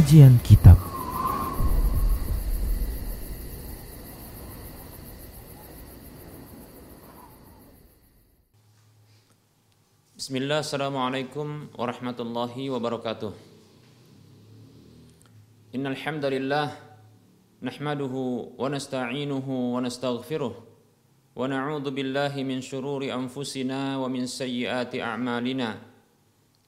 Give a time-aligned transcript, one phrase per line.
[0.00, 0.80] Kajian Kitab.
[10.16, 13.28] Bismillah, Assalamualaikum warahmatullahi wabarakatuh.
[15.76, 16.80] Innal hamdalillah
[17.60, 25.76] nahmaduhu wa nasta'inuhu wa nastaghfiruh wa na'udzu billahi min shururi anfusina wa min sayyiati a'malina.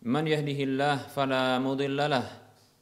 [0.05, 2.42] Man yahdihillah fala mudilla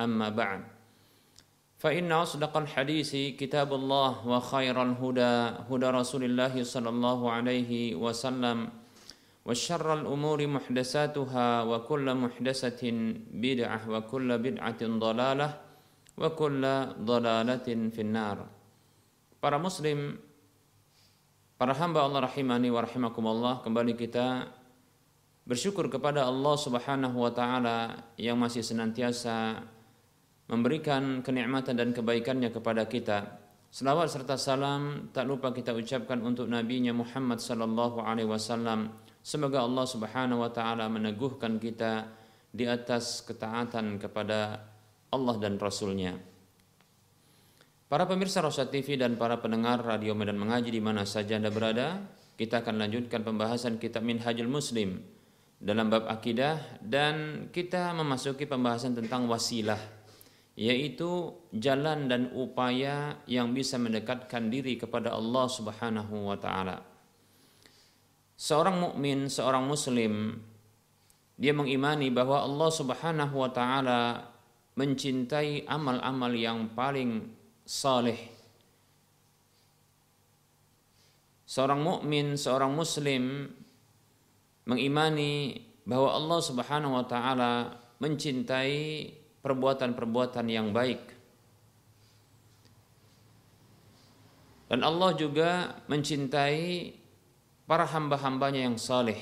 [0.00, 0.62] اما بعد
[1.80, 5.34] فإن أصدق الحديث كتاب الله وخير الهدى
[5.72, 8.68] هدى رسول الله صلى الله عليه وسلم
[9.46, 12.82] وشر الأمور محدثاتها وكل محدثة
[13.32, 15.48] بدعة وكل بدعة ضلالة
[16.20, 16.62] وكل
[17.00, 18.38] ضلالة في النار
[19.40, 20.20] Para muslim,
[21.56, 24.52] para hamba Allah rahimani wa rahimakumullah, kembali kita
[25.48, 29.64] bersyukur kepada Allah Subhanahu wa taala yang masih senantiasa
[30.45, 33.41] memberikan kenikmatan dan kebaikannya kepada kita.
[33.73, 38.93] Selawat serta salam tak lupa kita ucapkan untuk nabinya Muhammad sallallahu alaihi wasallam.
[39.25, 42.07] Semoga Allah Subhanahu wa taala meneguhkan kita
[42.55, 44.63] di atas ketaatan kepada
[45.11, 46.15] Allah dan Rasulnya.
[47.85, 52.01] Para pemirsa Rosa TV dan para pendengar Radio Medan Mengaji di mana saja Anda berada,
[52.39, 55.03] kita akan lanjutkan pembahasan kitab Minhajul Muslim
[55.59, 60.04] dalam bab akidah dan kita memasuki pembahasan tentang wasilah
[60.55, 66.79] yaitu jalan dan upaya yang bisa mendekatkan diri kepada Allah Subhanahu wa taala.
[68.39, 70.39] Seorang mukmin, seorang muslim
[71.35, 74.31] dia mengimani bahwa Allah Subhanahu wa taala
[74.79, 77.27] mencintai amal-amal yang paling
[77.67, 78.31] saleh.
[81.43, 83.51] Seorang mukmin, seorang muslim
[84.63, 89.11] mengimani bahwa Allah Subhanahu wa taala mencintai
[89.45, 91.13] perbuatan-perbuatan yang baik.
[94.65, 96.89] Dan Allah juga mencintai
[97.69, 99.21] para hamba-hambanya yang saleh.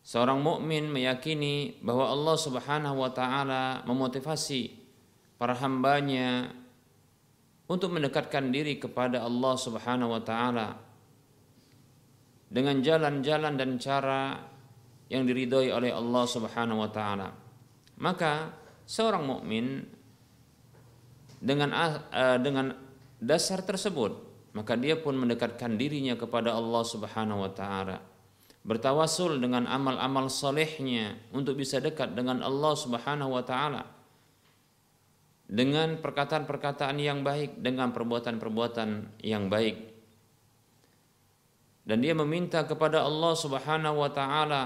[0.00, 4.72] Seorang mukmin meyakini bahwa Allah Subhanahu wa taala memotivasi
[5.36, 6.48] para hambanya
[7.68, 10.80] untuk mendekatkan diri kepada Allah Subhanahu wa taala
[12.48, 14.40] dengan jalan-jalan dan cara
[15.12, 17.47] yang diridhoi oleh Allah Subhanahu wa taala.
[17.98, 18.54] Maka
[18.86, 19.84] seorang mukmin
[21.38, 22.74] dengan uh, dengan
[23.18, 24.28] dasar tersebut
[24.58, 28.02] maka dia pun mendekatkan dirinya kepada Allah Subhanahu wa taala.
[28.66, 33.86] Bertawasul dengan amal-amal solehnya untuk bisa dekat dengan Allah Subhanahu wa taala.
[35.48, 39.96] Dengan perkataan-perkataan yang baik, dengan perbuatan-perbuatan yang baik.
[41.88, 44.62] Dan dia meminta kepada Allah Subhanahu wa taala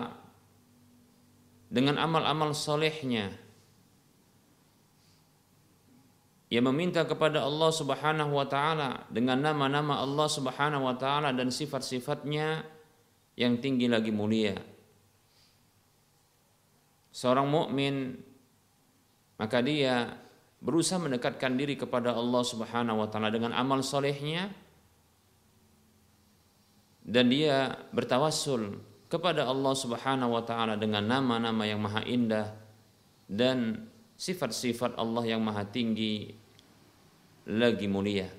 [1.72, 3.32] dengan amal-amal solehnya.
[6.52, 12.68] Ia meminta kepada Allah Subhanahu wa taala dengan nama-nama Allah Subhanahu wa taala dan sifat-sifatnya
[13.40, 14.60] yang tinggi lagi mulia.
[17.08, 18.20] Seorang mukmin
[19.40, 20.12] maka dia
[20.60, 24.52] berusaha mendekatkan diri kepada Allah Subhanahu wa taala dengan amal solehnya
[27.00, 32.48] dan dia bertawassul kepada Allah Subhanahu wa taala dengan nama-nama yang maha indah
[33.28, 33.84] dan
[34.16, 36.32] sifat-sifat Allah yang maha tinggi
[37.52, 38.32] lagi mulia.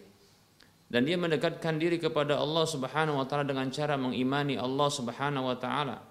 [0.90, 5.58] Dan dia mendekatkan diri kepada Allah Subhanahu wa taala dengan cara mengimani Allah Subhanahu wa
[5.62, 6.02] taala.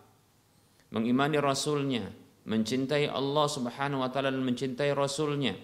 [0.95, 2.07] Mengimani rasulnya,
[2.47, 5.59] mencintai Allah Subhanahu wa taala dan mencintai rasulnya.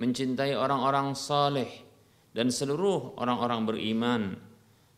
[0.00, 1.68] Mencintai orang-orang saleh
[2.32, 4.22] dan seluruh orang-orang beriman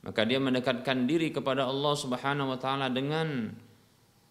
[0.08, 3.52] maka dia mendekatkan diri kepada Allah Subhanahu wa taala dengan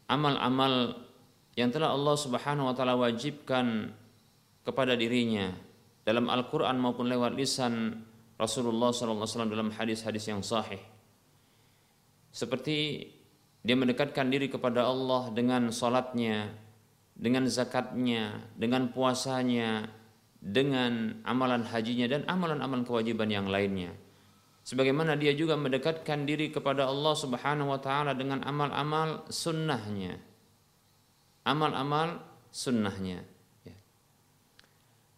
[0.09, 1.06] amal-amal
[1.53, 3.94] yang telah Allah Subhanahu wa taala wajibkan
[4.65, 5.53] kepada dirinya
[6.01, 7.94] dalam Al-Qur'an maupun lewat lisan
[8.41, 10.81] Rasulullah SAW dalam hadis-hadis yang sahih.
[12.33, 13.09] Seperti
[13.62, 16.57] dia mendekatkan diri kepada Allah dengan salatnya,
[17.13, 19.94] dengan zakatnya, dengan puasanya,
[20.41, 23.94] dengan amalan hajinya dan amalan-amalan kewajiban yang lainnya.
[24.67, 30.19] Sebagaimana dia juga mendekatkan diri kepada Allah Subhanahu wa taala dengan amal-amal sunnahnya.
[31.47, 32.19] Amal-amal
[32.51, 33.23] sunnahnya.
[33.63, 33.77] Ya.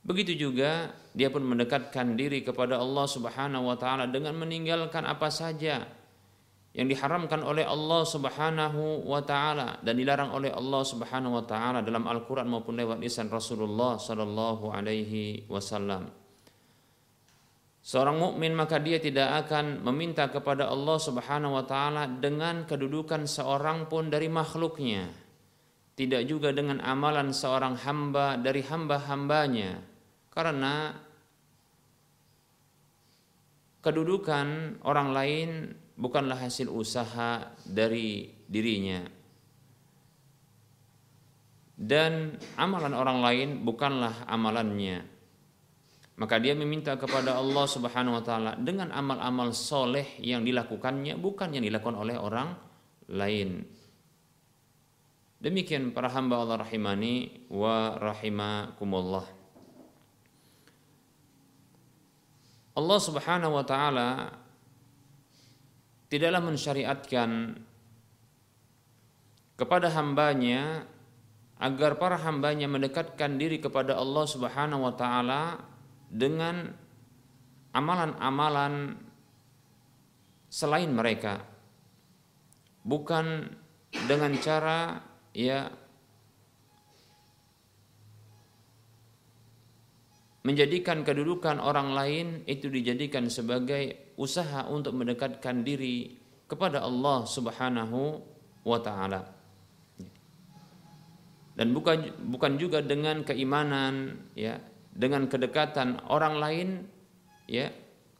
[0.05, 5.81] Begitu juga dia pun mendekatkan diri kepada Allah Subhanahu wa taala dengan meninggalkan apa saja
[6.77, 12.05] yang diharamkan oleh Allah Subhanahu wa taala dan dilarang oleh Allah Subhanahu wa taala dalam
[12.05, 16.18] Al-Qur'an maupun lewat lisan Rasulullah sallallahu alaihi wasallam.
[17.79, 23.87] Seorang mukmin maka dia tidak akan meminta kepada Allah Subhanahu wa taala dengan kedudukan seorang
[23.87, 25.07] pun dari makhluknya.
[25.95, 29.83] Tidak juga dengan amalan seorang hamba dari hamba-hambanya.
[30.31, 30.95] Karena
[33.79, 35.49] kedudukan orang lain
[35.99, 39.19] bukanlah hasil usaha dari dirinya
[41.79, 44.99] dan amalan orang lain bukanlah amalannya
[46.19, 51.63] maka dia meminta kepada Allah Subhanahu wa taala dengan amal-amal soleh yang dilakukannya bukan yang
[51.63, 52.59] dilakukan oleh orang
[53.07, 53.63] lain.
[55.39, 59.23] Demikian para hamba Allah rahimani wa rahimakumullah.
[62.75, 64.09] Allah Subhanahu wa taala
[66.11, 67.55] tidaklah mensyariatkan
[69.55, 70.83] kepada hambanya
[71.59, 75.63] agar para hambanya mendekatkan diri kepada Allah Subhanahu wa taala
[76.09, 76.73] dengan
[77.73, 78.97] amalan-amalan
[80.49, 81.45] selain mereka
[82.81, 83.45] bukan
[84.09, 84.97] dengan cara
[85.37, 85.69] ya
[90.49, 96.17] menjadikan kedudukan orang lain itu dijadikan sebagai usaha untuk mendekatkan diri
[96.49, 98.23] kepada Allah Subhanahu
[98.65, 99.21] wa taala.
[101.53, 104.57] Dan bukan bukan juga dengan keimanan ya,
[104.89, 106.69] dengan kedekatan orang lain
[107.49, 107.69] ya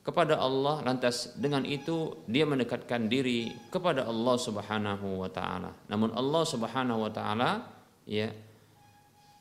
[0.06, 5.75] kepada Allah lantas dengan itu dia mendekatkan diri kepada Allah Subhanahu wa taala.
[5.86, 7.68] Namun Allah Subhanahu wa taala
[8.10, 8.33] ya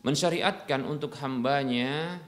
[0.05, 2.21] mensyariatkan untuk hambanya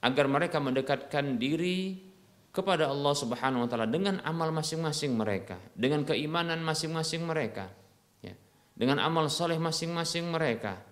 [0.00, 2.10] agar mereka mendekatkan diri
[2.50, 7.70] kepada Allah Subhanahu wa taala dengan amal masing-masing mereka, dengan keimanan masing-masing mereka,
[8.24, 8.34] ya.
[8.74, 10.82] Dengan amal soleh masing-masing mereka.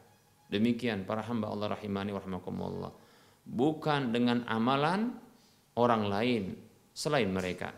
[0.48, 2.92] Demikian para hamba Allah rahimani warahmatullah.
[3.48, 5.12] Bukan dengan amalan
[5.76, 6.44] orang lain
[6.96, 7.70] selain mereka.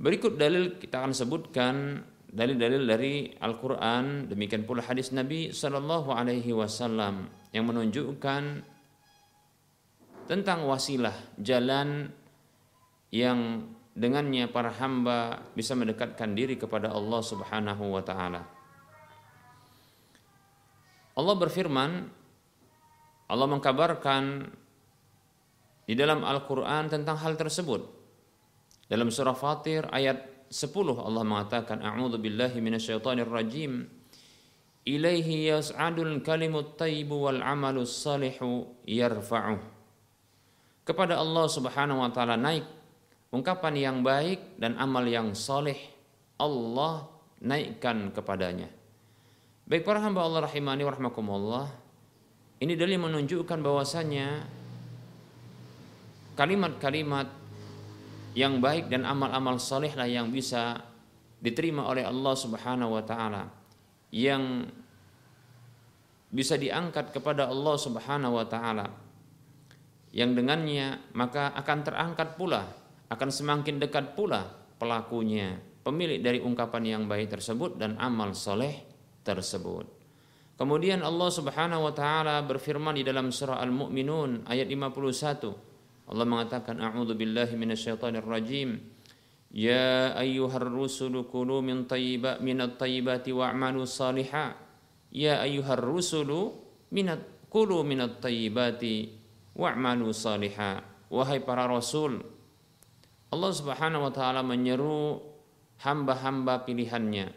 [0.00, 2.00] Berikut dalil kita akan sebutkan
[2.30, 8.64] dalil-dalil dari Al-Qur'an, demikian pula hadis Nabi sallallahu alaihi wasallam yang menunjukkan
[10.30, 11.12] tentang wasilah
[11.42, 12.06] jalan
[13.10, 13.66] yang
[13.98, 18.46] dengannya para hamba bisa mendekatkan diri kepada Allah Subhanahu wa taala.
[21.20, 21.90] Allah berfirman
[23.28, 24.48] Allah mengkabarkan
[25.84, 27.84] di dalam Al-Qur'an tentang hal tersebut.
[28.88, 33.86] Dalam surah Fatir ayat 10 Allah mengatakan a'udzu billahi minasyaitonir rajim
[34.82, 39.62] ilaihi yas'adul kalimut thayyibu wal amalus salihu yarfa'uh
[40.82, 42.66] kepada Allah Subhanahu wa taala naik
[43.30, 45.78] ungkapan yang baik dan amal yang soleh
[46.34, 47.06] Allah
[47.38, 48.79] naikkan kepadanya.
[49.70, 51.62] Baik para hamba Allah rahimani wa
[52.58, 54.42] ini dalil menunjukkan bahwasanya
[56.34, 57.30] kalimat-kalimat
[58.34, 60.74] yang baik dan amal-amal solehlah yang bisa
[61.38, 63.46] diterima oleh Allah Subhanahu wa taala
[64.10, 64.66] yang
[66.34, 68.90] bisa diangkat kepada Allah Subhanahu wa taala.
[70.10, 72.66] Yang dengannya maka akan terangkat pula,
[73.06, 74.50] akan semakin dekat pula
[74.82, 78.89] pelakunya, pemilik dari ungkapan yang baik tersebut dan amal soleh
[79.22, 79.86] tersebut.
[80.60, 86.10] Kemudian Allah Subhanahu wa taala berfirman di dalam surah Al-Mu'minun ayat 51.
[86.10, 88.76] Allah mengatakan a'udzu billahi minasyaitonir rajim.
[89.50, 94.54] Ya ayyuhar rusulu kulu min tayyiba minat tayyibati wa'malu salihah.
[95.10, 96.60] Ya ayyuhar rusulu
[96.92, 99.20] minat kulu minat tayyibati
[99.54, 102.22] wa'malu saliha wahai para rasul
[103.30, 105.18] Allah Subhanahu wa taala menyeru
[105.82, 107.34] hamba-hamba pilihannya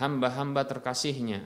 [0.00, 1.44] hamba-hamba terkasihnya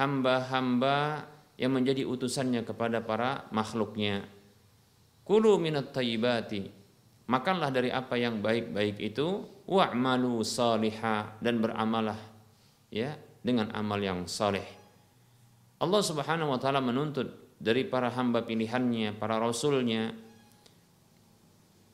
[0.00, 1.28] hamba-hamba
[1.60, 4.24] yang menjadi utusannya kepada para makhluknya
[5.28, 6.72] kulu minat tayyibati
[7.28, 12.16] makanlah dari apa yang baik-baik itu wa'malu saliha dan beramalah
[12.88, 14.64] ya dengan amal yang saleh.
[15.78, 17.28] Allah Subhanahu wa taala menuntut
[17.60, 20.10] dari para hamba pilihannya, para rasulnya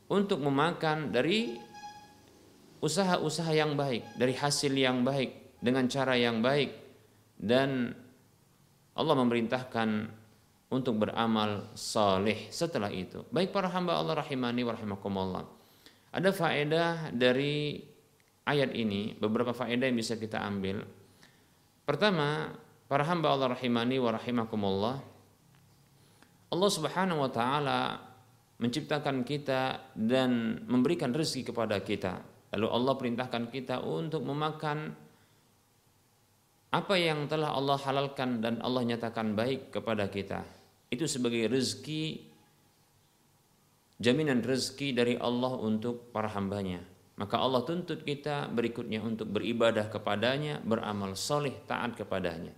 [0.08, 1.58] untuk memakan dari
[2.80, 6.76] usaha-usaha yang baik, dari hasil yang baik, dengan cara yang baik
[7.40, 7.96] dan
[8.92, 9.88] Allah memerintahkan
[10.68, 13.24] untuk beramal saleh setelah itu.
[13.32, 15.44] Baik para hamba Allah rahimani wa rahimakumullah.
[16.12, 17.80] Ada faedah dari
[18.44, 20.84] ayat ini, beberapa faedah yang bisa kita ambil.
[21.88, 22.52] Pertama,
[22.86, 24.96] para hamba Allah rahimani wa rahimakumullah.
[26.54, 27.98] Allah Subhanahu wa taala
[28.62, 32.22] menciptakan kita dan memberikan rezeki kepada kita.
[32.54, 34.94] Lalu Allah perintahkan kita untuk memakan
[36.74, 40.42] apa yang telah Allah halalkan dan Allah nyatakan baik kepada kita.
[40.90, 42.34] Itu sebagai rezeki
[44.02, 46.82] jaminan rezeki dari Allah untuk para hambanya.
[47.14, 52.50] Maka Allah tuntut kita berikutnya untuk beribadah kepadanya, beramal soleh, taat kepadanya.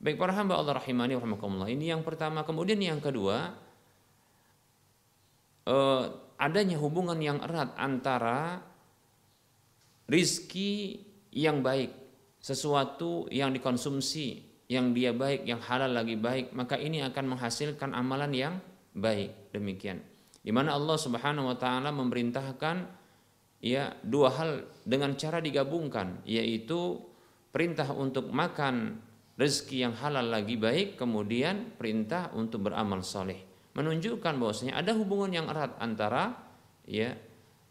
[0.00, 2.40] Baik para hamba Allah rahimani wa Ini yang pertama.
[2.42, 3.52] Kemudian yang kedua,
[5.68, 6.04] eh,
[6.40, 8.64] adanya hubungan yang erat antara
[10.08, 12.01] rizki yang baik,
[12.42, 18.34] sesuatu yang dikonsumsi, yang dia baik, yang halal lagi baik, maka ini akan menghasilkan amalan
[18.34, 18.54] yang
[18.92, 19.54] baik.
[19.54, 22.76] Demikian di mana Allah Subhanahu wa taala memerintahkan
[23.62, 26.98] ya dua hal dengan cara digabungkan yaitu
[27.54, 28.98] perintah untuk makan
[29.38, 33.38] rezeki yang halal lagi baik kemudian perintah untuk beramal soleh
[33.78, 36.34] menunjukkan bahwasanya ada hubungan yang erat antara
[36.90, 37.14] ya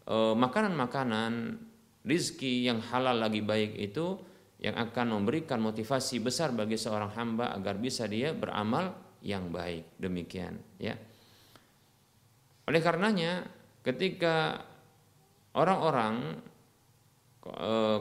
[0.08, 1.60] eh, makanan-makanan
[2.08, 4.16] rizki yang halal lagi baik itu
[4.62, 8.94] yang akan memberikan motivasi besar bagi seorang hamba agar bisa dia beramal
[9.26, 9.98] yang baik.
[9.98, 10.94] Demikian ya.
[12.70, 13.42] Oleh karenanya
[13.82, 14.62] ketika
[15.58, 16.38] orang-orang
[17.42, 18.00] eh,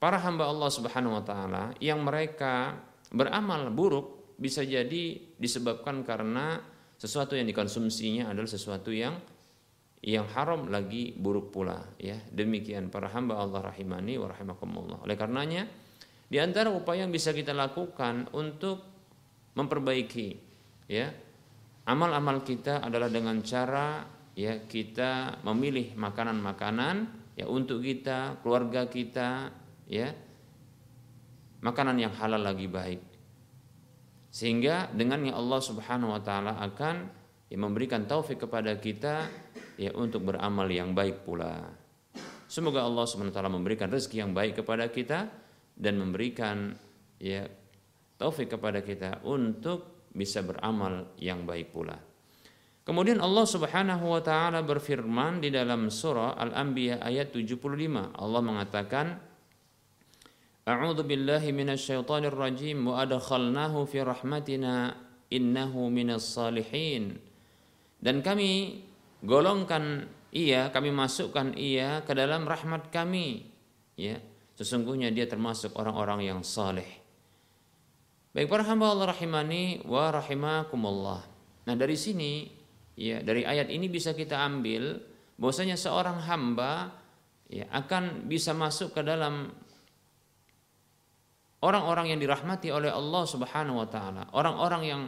[0.00, 2.80] para hamba Allah Subhanahu wa taala yang mereka
[3.12, 6.56] beramal buruk bisa jadi disebabkan karena
[6.96, 9.20] sesuatu yang dikonsumsinya adalah sesuatu yang
[10.02, 12.16] yang haram lagi buruk pula ya.
[12.32, 14.32] Demikian para hamba Allah rahimani wa
[15.04, 15.81] oleh karenanya
[16.32, 18.80] di antara upaya yang bisa kita lakukan untuk
[19.52, 20.28] memperbaiki
[20.88, 21.12] ya
[21.84, 29.52] amal-amal kita adalah dengan cara ya kita memilih makanan-makanan ya untuk kita, keluarga kita
[29.88, 30.08] ya
[31.62, 33.00] makanan yang halal lagi baik.
[34.32, 37.12] Sehingga dengannya Allah Subhanahu wa taala akan
[37.52, 39.28] ya, memberikan taufik kepada kita
[39.76, 41.60] ya untuk beramal yang baik pula.
[42.48, 45.41] Semoga Allah Subhanahu wa taala memberikan rezeki yang baik kepada kita
[45.76, 46.76] dan memberikan
[47.18, 47.46] ya
[48.20, 51.96] taufik kepada kita untuk bisa beramal yang baik pula.
[52.82, 58.18] Kemudian Allah Subhanahu wa taala berfirman di dalam surah Al-Anbiya ayat 75.
[58.18, 59.06] Allah mengatakan
[60.62, 64.94] A'udzu billahi minasyaitonir rajim wa adkhalnahu fi rahmatina
[65.30, 67.18] innahu minas salihin.
[68.02, 68.82] Dan kami
[69.22, 73.46] golongkan ia, kami masukkan ia ke dalam rahmat kami.
[73.94, 74.18] Ya,
[74.62, 76.86] sesungguhnya dia termasuk orang-orang yang saleh.
[78.30, 81.20] Baik para hamba Allah rahimani wa rahimakumullah.
[81.66, 82.46] Nah dari sini
[82.94, 85.02] ya dari ayat ini bisa kita ambil
[85.34, 86.94] bahwasanya seorang hamba
[87.50, 89.50] ya akan bisa masuk ke dalam
[91.60, 95.02] orang-orang yang dirahmati oleh Allah Subhanahu wa taala, orang-orang yang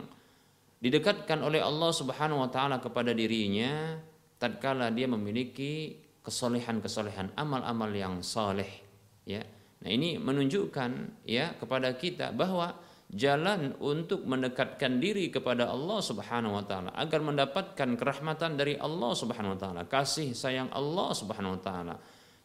[0.83, 3.97] didekatkan oleh Allah Subhanahu wa taala kepada dirinya
[4.37, 8.84] tatkala dia memiliki kesolehan-kesolehan amal-amal yang saleh
[9.29, 9.43] ya.
[9.85, 12.73] Nah, ini menunjukkan ya kepada kita bahwa
[13.13, 19.55] jalan untuk mendekatkan diri kepada Allah Subhanahu wa taala agar mendapatkan kerahmatan dari Allah Subhanahu
[19.55, 21.95] wa taala, kasih sayang Allah Subhanahu wa taala,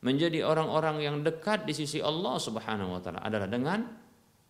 [0.04, 3.88] menjadi orang-orang yang dekat di sisi Allah Subhanahu wa taala adalah dengan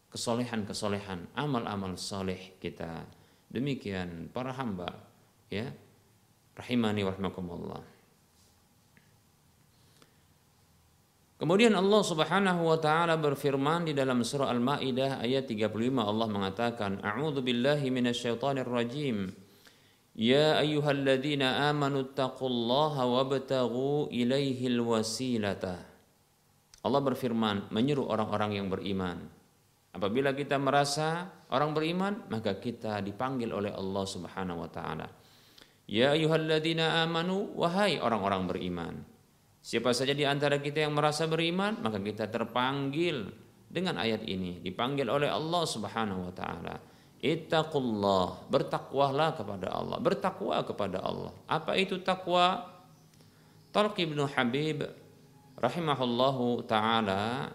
[0.09, 3.05] kesolehan-kesolehan, amal-amal soleh kita.
[3.49, 4.89] Demikian para hamba
[5.49, 5.69] ya
[6.57, 7.98] rahimani warahmatullah.
[11.39, 17.39] Kemudian Allah Subhanahu wa taala berfirman di dalam surah Al-Maidah ayat 35 Allah mengatakan A'udzu
[17.39, 19.31] billahi minasyaitonir rajim.
[20.19, 25.79] Ya ayyuhalladzina amanu taqullaha wabtaghu ilaihil wasilata.
[26.83, 29.23] Allah berfirman menyuruh orang-orang yang beriman.
[29.95, 31.23] Apabila kita merasa
[31.55, 35.07] orang beriman maka kita dipanggil oleh Allah Subhanahu wa taala.
[35.87, 39.18] Ya ayyuhalladzina amanu wahai orang-orang beriman
[39.59, 43.27] Siapa saja di antara kita yang merasa beriman, maka kita terpanggil
[43.69, 46.75] dengan ayat ini, dipanggil oleh Allah Subhanahu wa taala.
[47.19, 51.35] Ittaqullah, bertakwalah kepada Allah, bertakwa kepada Allah.
[51.51, 52.63] Apa itu takwa?
[53.69, 54.87] Talq bin Habib
[55.59, 57.51] rahimahullahu taala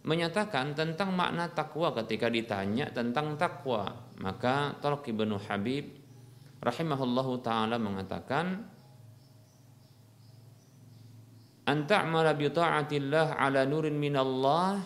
[0.00, 3.92] menyatakan tentang makna takwa ketika ditanya tentang takwa.
[4.16, 5.92] Maka Talq ibnu Habib
[6.64, 8.64] rahimahullahu taala mengatakan
[11.66, 14.80] anta'mala bi ta'atillah ala nurin minallah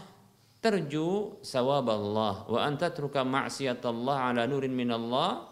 [0.64, 5.44] terju sawab Allah wa anta truka ma'siyatallah ala nurin minallah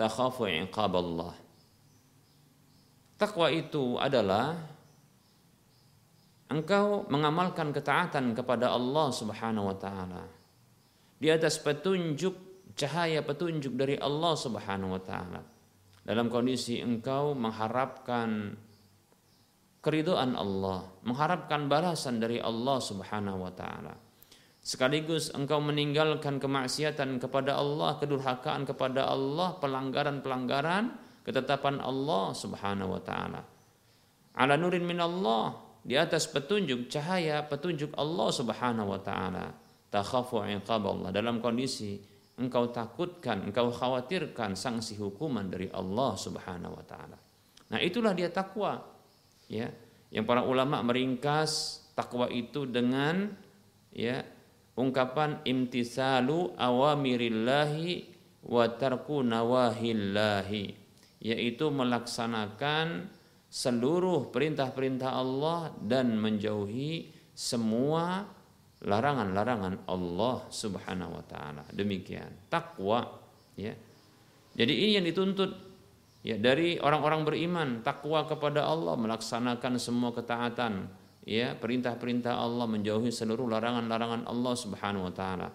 [0.00, 1.36] takhafu iqab Allah.
[3.20, 4.56] Takwa itu adalah
[6.48, 10.24] engkau mengamalkan ketaatan kepada Allah Subhanahu wa taala
[11.20, 12.32] di atas petunjuk
[12.72, 15.44] cahaya petunjuk dari Allah Subhanahu wa taala.
[16.00, 18.56] Dalam kondisi engkau mengharapkan
[19.80, 24.10] keridhaan Allah, mengharapkan balasan dari Allah Subhanahu wa taala
[24.60, 33.40] Sekaligus engkau meninggalkan kemaksiatan kepada Allah, kedurhakaan kepada Allah, pelanggaran-pelanggaran ketetapan Allah Subhanahu wa taala.
[34.36, 39.48] Ala nurin min Allah, di atas petunjuk cahaya petunjuk Allah Subhanahu wa taala.
[39.90, 41.96] Takhafu Allah dalam kondisi
[42.36, 47.16] engkau takutkan, engkau khawatirkan sanksi hukuman dari Allah Subhanahu wa taala.
[47.72, 48.76] Nah, itulah dia takwa.
[49.50, 49.74] Ya,
[50.14, 53.34] yang para ulama meringkas takwa itu dengan
[53.90, 54.22] ya
[54.78, 58.06] ungkapan imtisalu awamirillahi
[58.46, 60.72] wa tarku nawahillahi
[61.20, 63.10] yaitu melaksanakan
[63.50, 68.24] seluruh perintah-perintah Allah dan menjauhi semua
[68.80, 71.66] larangan-larangan Allah Subhanahu wa taala.
[71.74, 73.04] Demikian takwa
[73.58, 73.76] ya.
[74.56, 75.69] Jadi ini yang dituntut
[76.20, 80.88] ya dari orang-orang beriman, takwa kepada Allah, melaksanakan semua ketaatan.
[81.28, 85.48] Ya perintah-perintah Allah menjauhi seluruh larangan-larangan Allah Subhanahu wa taala.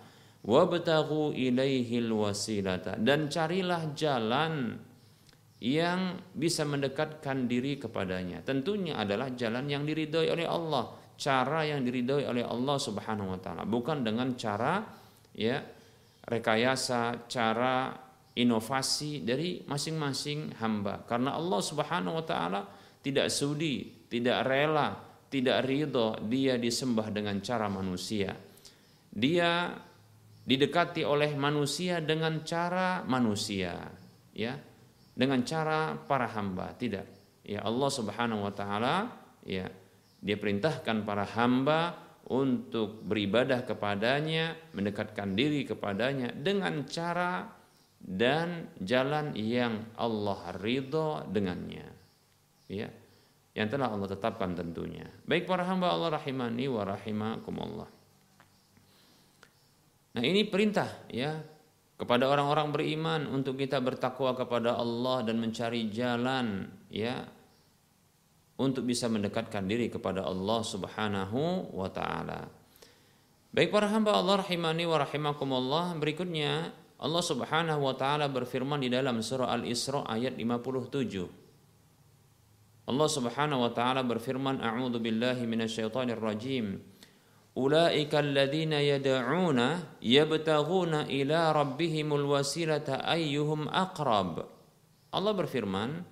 [0.46, 3.02] Wabtaghu ilaihil wasilata.
[3.02, 4.78] Dan carilah jalan
[5.58, 8.46] yang bisa mendekatkan diri kepadanya.
[8.46, 10.94] Tentunya adalah jalan yang diridhoi oleh Allah.
[11.18, 13.66] Cara yang diridhoi oleh Allah Subhanahu wa taala.
[13.66, 14.86] Bukan dengan cara
[15.34, 15.58] ya
[16.30, 18.05] rekayasa cara
[18.36, 22.62] inovasi dari masing-masing hamba karena Allah Subhanahu wa taala
[23.00, 28.32] tidak sudi tidak rela tidak ridho dia disembah dengan cara manusia.
[29.12, 29.68] Dia
[30.48, 33.76] didekati oleh manusia dengan cara manusia,
[34.32, 34.56] ya.
[35.16, 37.08] Dengan cara para hamba, tidak.
[37.44, 38.96] Ya Allah Subhanahu wa taala
[39.46, 39.70] ya
[40.24, 42.00] dia perintahkan para hamba
[42.32, 47.46] untuk beribadah kepadanya, mendekatkan diri kepadanya dengan cara
[48.06, 51.90] dan jalan yang Allah ridho dengannya.
[52.70, 52.90] Ya
[53.56, 55.08] yang telah Allah tetapkan tentunya.
[55.24, 57.90] Baik para hamba Allah rahimani wa rahimakumullah.
[60.16, 61.40] Nah, ini perintah ya
[61.96, 67.24] kepada orang-orang beriman untuk kita bertakwa kepada Allah dan mencari jalan ya
[68.60, 72.52] untuk bisa mendekatkan diri kepada Allah Subhanahu wa taala.
[73.56, 79.20] Baik para hamba Allah rahimani wa rahimakumullah, berikutnya Allah Subhanahu wa taala berfirman di dalam
[79.20, 81.46] surah Al-Isra ayat 57.
[82.86, 86.80] Allah Subhanahu wa taala berfirman a'udzu billahi minasyaitonir rajim
[87.58, 94.46] ulaika alladziina yad'una yabtaghuna ila rabbihimul wasilata ayyuhum aqrab
[95.10, 96.06] Allah berfirman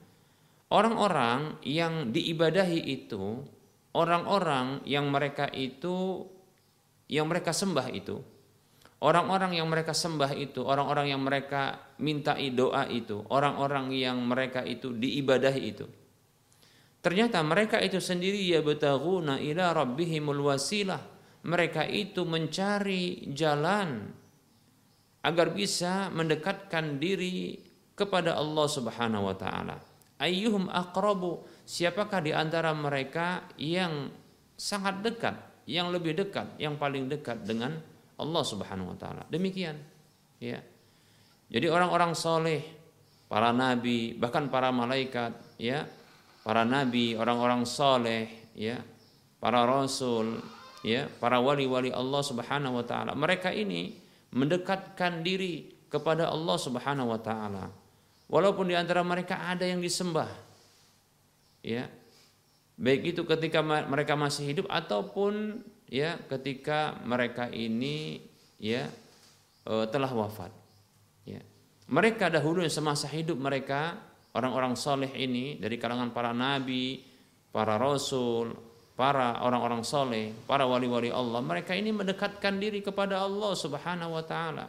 [0.74, 3.46] orang-orang yang diibadahi itu
[3.93, 6.26] orang-orang yang mereka itu
[7.06, 8.17] yang mereka sembah itu
[9.04, 14.96] orang-orang yang mereka sembah itu orang-orang yang mereka minta doa itu orang-orang yang mereka itu
[14.96, 15.86] diibadahi itu
[17.04, 21.04] Ternyata mereka itu sendiri ya betaguna ila rabbihimul wasilah.
[21.44, 24.08] Mereka itu mencari jalan
[25.20, 27.60] agar bisa mendekatkan diri
[27.92, 29.84] kepada Allah Subhanahu wa taala.
[30.16, 31.44] Ayyuhum aqrabu?
[31.68, 34.08] Siapakah di antara mereka yang
[34.56, 35.36] sangat dekat,
[35.68, 37.84] yang lebih dekat, yang paling dekat dengan
[38.24, 39.24] Allah Subhanahu wa taala?
[39.28, 39.76] Demikian.
[40.40, 40.64] Ya.
[41.52, 42.64] Jadi orang-orang soleh,
[43.30, 45.86] para nabi, bahkan para malaikat, ya,
[46.42, 48.82] para nabi, orang-orang soleh, ya,
[49.38, 50.42] para rasul,
[50.82, 53.12] ya, para wali-wali Allah Subhanahu wa taala.
[53.14, 54.00] Mereka ini
[54.34, 57.70] mendekatkan diri kepada Allah Subhanahu wa taala.
[58.32, 60.32] Walaupun di antara mereka ada yang disembah.
[61.62, 61.86] Ya.
[62.74, 65.62] Baik itu ketika mereka masih hidup ataupun
[65.94, 68.18] ya ketika mereka ini
[68.58, 68.90] ya
[69.70, 70.50] eh, telah wafat.
[71.30, 71.46] Ya.
[71.94, 74.02] Mereka dahulu semasa hidup mereka
[74.34, 77.06] orang-orang soleh ini dari kalangan para nabi,
[77.54, 78.58] para rasul,
[78.98, 84.66] para orang-orang soleh, para wali-wali Allah, mereka ini mendekatkan diri kepada Allah Subhanahu wa taala.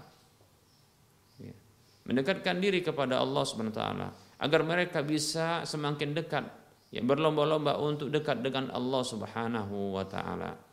[1.40, 1.56] Ya.
[2.04, 4.08] Mendekatkan diri kepada Allah Subhanahu wa taala
[4.44, 6.44] agar mereka bisa semakin dekat
[6.92, 10.63] ya berlomba-lomba untuk dekat dengan Allah Subhanahu wa taala.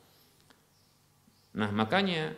[1.52, 2.32] Nah, makanya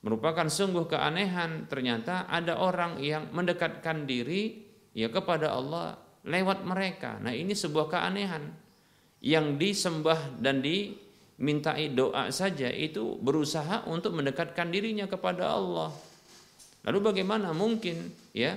[0.00, 4.64] merupakan sungguh keanehan ternyata ada orang yang mendekatkan diri
[4.96, 7.20] ya kepada Allah lewat mereka.
[7.20, 8.48] Nah, ini sebuah keanehan
[9.20, 15.90] yang disembah dan dimintai doa saja itu berusaha untuk mendekatkan dirinya kepada Allah.
[16.86, 18.54] Lalu bagaimana mungkin ya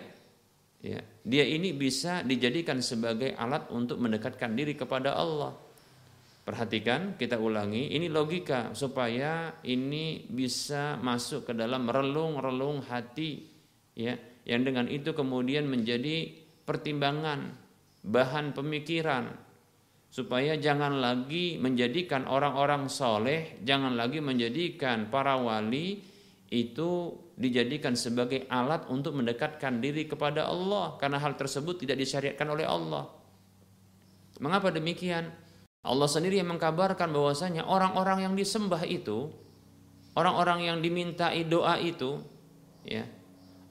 [0.79, 5.68] ya dia ini bisa dijadikan sebagai alat untuk mendekatkan diri kepada Allah?
[6.49, 13.45] Perhatikan, kita ulangi, ini logika supaya ini bisa masuk ke dalam relung-relung hati
[13.93, 14.17] ya,
[14.49, 16.25] yang dengan itu kemudian menjadi
[16.65, 17.53] pertimbangan,
[18.01, 19.29] bahan pemikiran
[20.09, 26.01] supaya jangan lagi menjadikan orang-orang soleh, jangan lagi menjadikan para wali
[26.49, 32.65] itu dijadikan sebagai alat untuk mendekatkan diri kepada Allah karena hal tersebut tidak disyariatkan oleh
[32.65, 33.05] Allah.
[34.41, 35.29] Mengapa demikian?
[35.79, 39.31] Allah sendiri yang mengkabarkan bahwasanya orang-orang yang disembah itu,
[40.11, 42.19] orang-orang yang dimintai doa itu,
[42.83, 43.07] ya,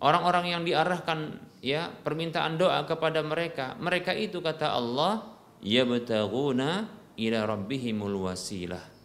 [0.01, 6.89] orang-orang yang diarahkan ya permintaan doa kepada mereka, mereka itu kata Allah, yabtaguna
[7.21, 8.97] ila rabbihimul wasilah.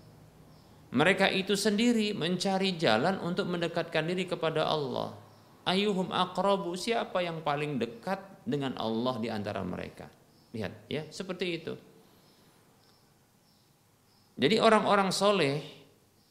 [0.94, 5.18] Mereka itu sendiri mencari jalan untuk mendekatkan diri kepada Allah.
[5.66, 10.06] Ayuhum akrabu siapa yang paling dekat dengan Allah di antara mereka.
[10.54, 11.74] Lihat ya, seperti itu.
[14.34, 15.62] Jadi orang-orang soleh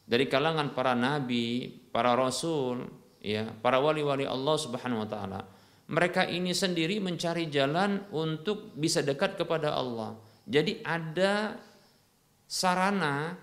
[0.03, 2.83] dari kalangan para nabi, para rasul,
[3.23, 5.41] ya, para wali-wali Allah Subhanahu wa taala,
[5.87, 10.19] mereka ini sendiri mencari jalan untuk bisa dekat kepada Allah.
[10.43, 11.55] Jadi ada
[12.43, 13.39] sarana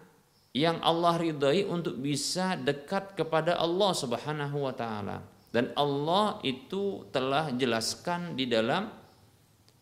[0.53, 5.25] yang Allah ridhai untuk bisa dekat kepada Allah Subhanahu wa taala.
[5.51, 8.87] Dan Allah itu telah jelaskan di dalam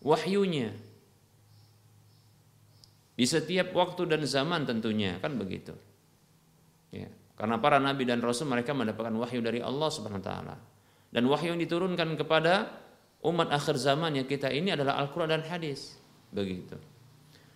[0.01, 0.88] wahyunya
[3.19, 5.75] di setiap waktu dan zaman tentunya kan begitu.
[6.95, 10.57] Ya, karena para nabi dan rasul mereka mendapatkan wahyu dari Allah Subhanahu wa taala.
[11.11, 12.79] Dan wahyu yang diturunkan kepada
[13.27, 15.99] umat akhir zaman yang kita ini adalah Al-Qur'an dan hadis.
[16.31, 16.79] Begitu.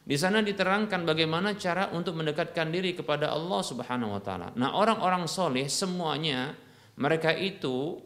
[0.03, 4.51] Di sana diterangkan bagaimana cara untuk mendekatkan diri kepada Allah Subhanahu wa taala.
[4.59, 6.59] Nah, orang-orang soleh semuanya
[6.98, 8.03] mereka itu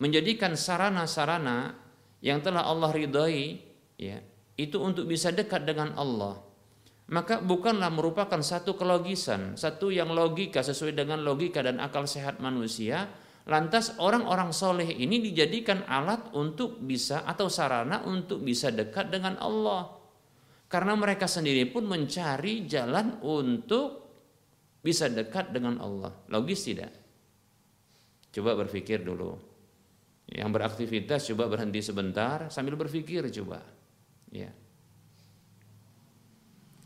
[0.00, 1.76] menjadikan sarana-sarana
[2.24, 3.60] yang telah Allah ridhai
[4.00, 4.16] ya,
[4.56, 6.53] itu untuk bisa dekat dengan Allah
[7.04, 13.12] maka bukanlah merupakan satu kelogisan, satu yang logika sesuai dengan logika dan akal sehat manusia.
[13.44, 20.00] Lantas orang-orang soleh ini dijadikan alat untuk bisa atau sarana untuk bisa dekat dengan Allah.
[20.64, 24.08] Karena mereka sendiri pun mencari jalan untuk
[24.80, 26.24] bisa dekat dengan Allah.
[26.32, 26.88] Logis tidak?
[28.32, 29.36] Coba berpikir dulu.
[30.24, 33.60] Yang beraktivitas coba berhenti sebentar sambil berpikir coba.
[34.32, 34.63] Ya.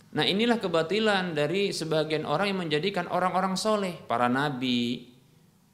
[0.08, 5.12] Nah inilah kebatilan dari sebagian orang yang menjadikan orang-orang soleh, para nabi,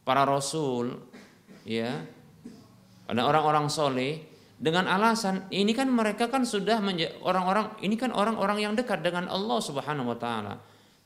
[0.02, 1.06] para rasul,
[1.62, 2.02] ya,
[3.06, 4.26] ada orang-orang soleh
[4.58, 6.82] dengan alasan ini kan mereka kan sudah
[7.22, 10.54] orang-orang ini kan orang-orang yang dekat dengan Allah Subhanahu Wa Taala,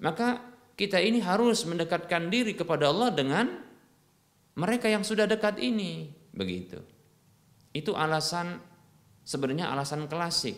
[0.00, 0.40] maka
[0.78, 3.60] kita ini harus mendekatkan diri kepada Allah dengan
[4.56, 6.80] mereka yang sudah dekat ini, begitu.
[7.76, 8.56] Itu alasan
[9.20, 10.56] sebenarnya alasan klasik,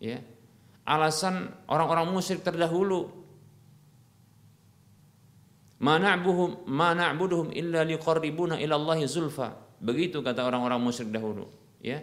[0.00, 0.16] ya
[0.88, 3.12] alasan orang-orang musyrik terdahulu.
[5.78, 9.54] Mana'buduhum illa liqarribuna ila Allah zulfa.
[9.78, 11.46] Begitu kata orang-orang musyrik dahulu
[11.78, 12.02] ya.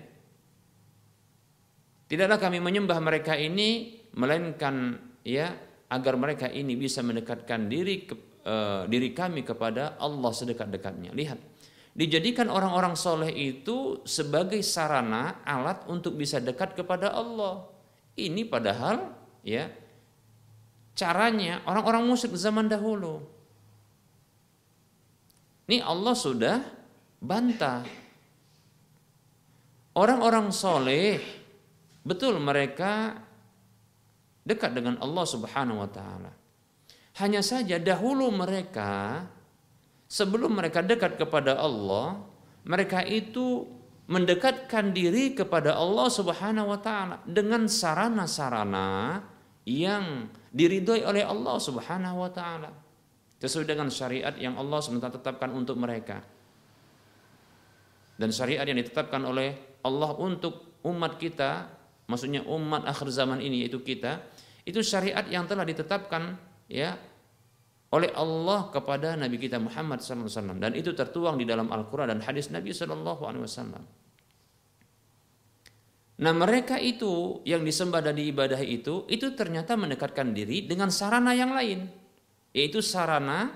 [2.06, 4.95] Tidaklah kami menyembah mereka ini melainkan
[5.26, 5.52] ya
[5.91, 8.15] agar mereka ini bisa mendekatkan diri ke,
[8.48, 11.12] uh, diri kami kepada Allah sedekat-dekatnya.
[11.12, 11.39] Lihat
[11.91, 17.74] dijadikan orang-orang soleh itu sebagai sarana alat untuk bisa dekat kepada Allah
[18.15, 19.12] ini padahal
[19.43, 19.67] ya
[20.95, 23.19] caranya orang-orang musyrik zaman dahulu.
[25.67, 26.58] Ini Allah sudah
[27.19, 27.84] bantah.
[29.95, 31.19] Orang-orang soleh
[32.04, 33.15] betul mereka
[34.43, 36.32] dekat dengan Allah Subhanahu wa taala.
[37.15, 39.23] Hanya saja dahulu mereka
[40.12, 42.19] sebelum mereka dekat kepada Allah,
[42.67, 43.65] mereka itu
[44.05, 49.21] mendekatkan diri kepada Allah Subhanahu wa taala dengan sarana-sarana
[49.65, 52.69] yang diridhoi oleh Allah Subhanahu wa taala.
[53.41, 56.17] Sesuai dengan syariat yang Allah SWT tetapkan untuk mereka.
[58.17, 61.69] Dan syariat yang ditetapkan oleh Allah untuk umat kita
[62.05, 64.21] maksudnya umat akhir zaman ini yaitu kita
[64.65, 66.37] itu syariat yang telah ditetapkan
[66.69, 66.97] ya
[67.93, 72.50] oleh Allah kepada Nabi kita Muhammad SAW dan itu tertuang di dalam Al-Quran dan hadis
[72.50, 74.02] Nabi SAW.
[76.15, 81.52] Nah mereka itu yang disembah dan diibadah itu itu ternyata mendekatkan diri dengan sarana yang
[81.52, 81.91] lain
[82.56, 83.52] yaitu sarana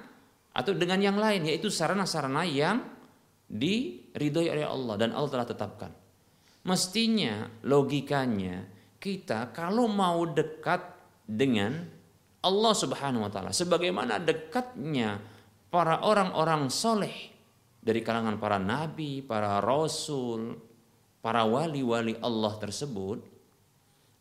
[0.52, 2.84] atau dengan yang lain yaitu sarana-sarana yang
[3.48, 5.92] diridhoi oleh Allah dan Allah telah tetapkan.
[6.68, 8.68] Mestinya logikanya
[9.00, 10.84] kita kalau mau dekat
[11.24, 11.99] dengan
[12.40, 13.52] Allah Subhanahu wa taala.
[13.52, 15.20] Sebagaimana dekatnya
[15.68, 17.32] para orang-orang soleh
[17.80, 20.56] dari kalangan para nabi, para rasul,
[21.20, 23.20] para wali-wali Allah tersebut,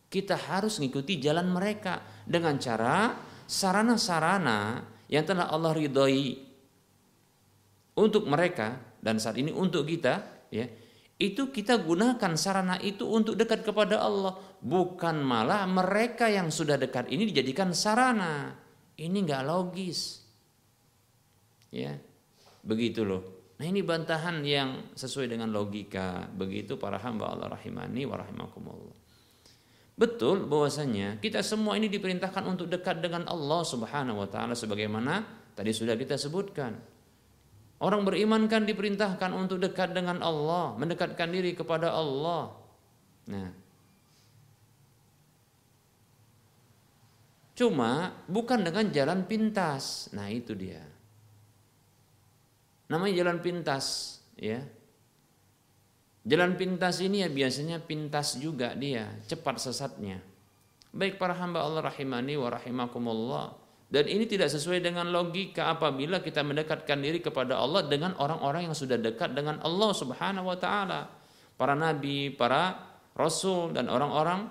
[0.08, 6.36] kita harus mengikuti jalan mereka dengan cara sarana-sarana yang telah Allah ridhoi
[7.98, 10.66] untuk mereka dan saat ini untuk kita ya
[11.18, 14.38] itu kita gunakan sarana itu untuk dekat kepada Allah.
[14.62, 17.10] Bukan malah mereka yang sudah dekat.
[17.10, 18.54] Ini dijadikan sarana.
[18.94, 20.22] Ini nggak logis.
[21.74, 21.98] Ya
[22.62, 23.50] begitu loh.
[23.58, 26.30] Nah ini bantahan yang sesuai dengan logika.
[26.30, 28.96] Begitu para hamba Allah rahimani wa rahimakumullah.
[29.98, 35.26] Betul bahwasanya kita semua ini diperintahkan untuk dekat dengan Allah subhanahu wa taala sebagaimana
[35.58, 36.78] tadi sudah kita sebutkan
[37.78, 42.50] Orang beriman kan diperintahkan untuk dekat dengan Allah, mendekatkan diri kepada Allah.
[43.30, 43.54] Nah,
[47.54, 50.10] cuma bukan dengan jalan pintas.
[50.10, 50.82] Nah, itu dia.
[52.90, 54.58] Namanya jalan pintas, ya.
[56.26, 60.18] Jalan pintas ini ya biasanya pintas juga dia, cepat sesatnya.
[60.90, 63.67] Baik para hamba Allah rahimani wa rahimakumullah.
[63.88, 68.76] Dan ini tidak sesuai dengan logika apabila kita mendekatkan diri kepada Allah dengan orang-orang yang
[68.76, 71.08] sudah dekat dengan Allah Subhanahu wa taala.
[71.56, 72.76] Para nabi, para
[73.16, 74.44] rasul dan orang-orang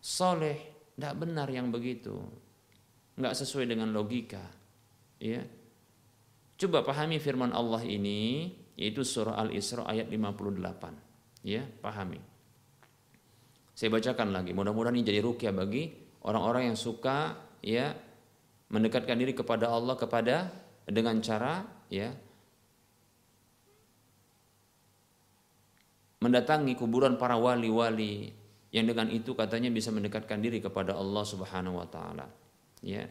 [0.00, 0.56] soleh.
[0.96, 2.16] Tidak benar yang begitu.
[3.20, 4.40] Nggak sesuai dengan logika.
[5.20, 5.44] Ya.
[6.58, 11.44] Coba pahami firman Allah ini yaitu surah Al-Isra ayat 58.
[11.44, 12.18] Ya, pahami.
[13.76, 14.56] Saya bacakan lagi.
[14.56, 15.92] Mudah-mudahan ini jadi rukyah bagi
[16.26, 17.94] orang-orang yang suka ya
[18.68, 20.52] mendekatkan diri kepada Allah kepada
[20.88, 22.12] dengan cara ya
[26.18, 28.34] mendatangi kuburan para wali-wali
[28.74, 32.26] yang dengan itu katanya bisa mendekatkan diri kepada Allah Subhanahu wa taala.
[32.84, 33.08] Ya.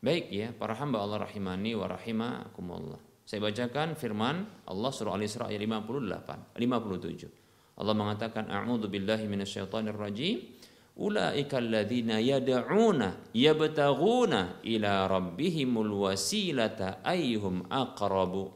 [0.00, 3.00] Baik ya, para hamba Allah rahimani wa rahimakumullah.
[3.26, 7.76] Saya bacakan firman Allah surah Al-Isra ayat 58, 57.
[7.76, 10.55] Allah mengatakan a'udzu billahi minasyaitonir rajim
[10.96, 18.52] ulaika alladzina yad'una yabtaghuna ila rabbihimul wasilata ayyuhum aqrabu.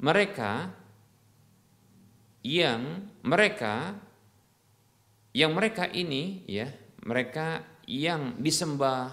[0.00, 0.72] Mereka
[2.44, 3.96] yang mereka
[5.32, 6.68] yang mereka ini ya
[7.04, 9.12] mereka yang disembah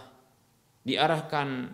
[0.84, 1.72] diarahkan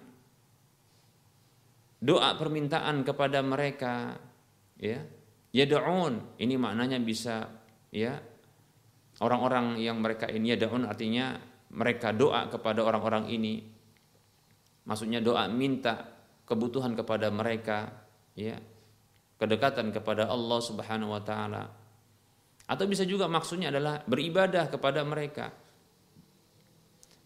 [1.97, 4.21] doa permintaan kepada mereka
[4.77, 5.01] ya
[5.49, 7.49] yad'un ini maknanya bisa
[7.89, 8.21] ya
[9.21, 11.37] orang-orang yang mereka ini daun artinya
[11.73, 13.65] mereka doa kepada orang-orang ini.
[14.87, 16.07] Maksudnya doa minta
[16.47, 17.91] kebutuhan kepada mereka
[18.37, 18.55] ya.
[19.37, 21.69] Kedekatan kepada Allah Subhanahu wa taala.
[22.67, 25.53] Atau bisa juga maksudnya adalah beribadah kepada mereka.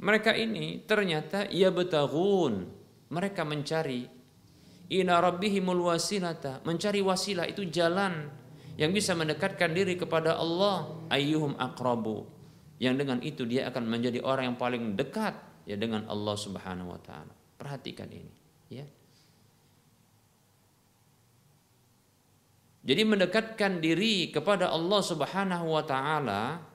[0.02, 2.66] Mereka ini ternyata ia betagun
[3.14, 4.10] mereka mencari
[4.92, 6.60] ina rabbihimul wasilata.
[6.68, 8.41] Mencari wasilah itu jalan
[8.80, 12.28] yang bisa mendekatkan diri kepada Allah ayyuhum aqrabu
[12.82, 15.38] yang dengan itu dia akan menjadi orang yang paling dekat
[15.70, 17.34] ya dengan Allah Subhanahu wa taala.
[17.62, 18.34] Perhatikan ini,
[18.74, 18.86] ya.
[22.82, 26.66] Jadi mendekatkan diri kepada Allah Subhanahu wa taala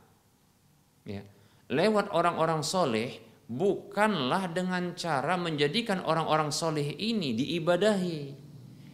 [1.02, 1.26] ya,
[1.66, 3.18] lewat orang-orang soleh
[3.50, 8.20] bukanlah dengan cara menjadikan orang-orang soleh ini diibadahi,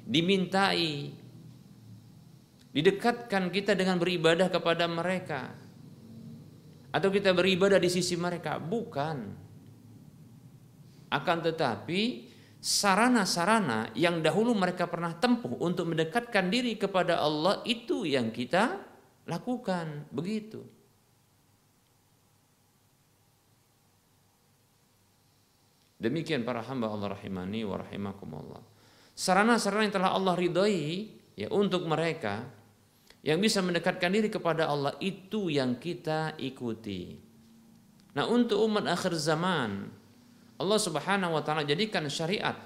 [0.08, 1.12] dimintai,
[2.72, 5.52] Didekatkan kita dengan beribadah kepada mereka.
[6.92, 8.56] Atau kita beribadah di sisi mereka.
[8.56, 9.16] Bukan.
[11.12, 18.32] Akan tetapi sarana-sarana yang dahulu mereka pernah tempuh untuk mendekatkan diri kepada Allah itu yang
[18.32, 18.80] kita
[19.28, 20.08] lakukan.
[20.08, 20.64] Begitu.
[26.02, 28.62] Demikian para hamba Allah rahimani wa rahimakumullah.
[29.12, 32.62] Sarana-sarana yang telah Allah ridhoi ya untuk mereka
[33.22, 37.14] yang bisa mendekatkan diri kepada Allah itu yang kita ikuti.
[38.12, 39.88] Nah, untuk umat akhir zaman
[40.58, 42.58] Allah Subhanahu wa taala jadikan syariat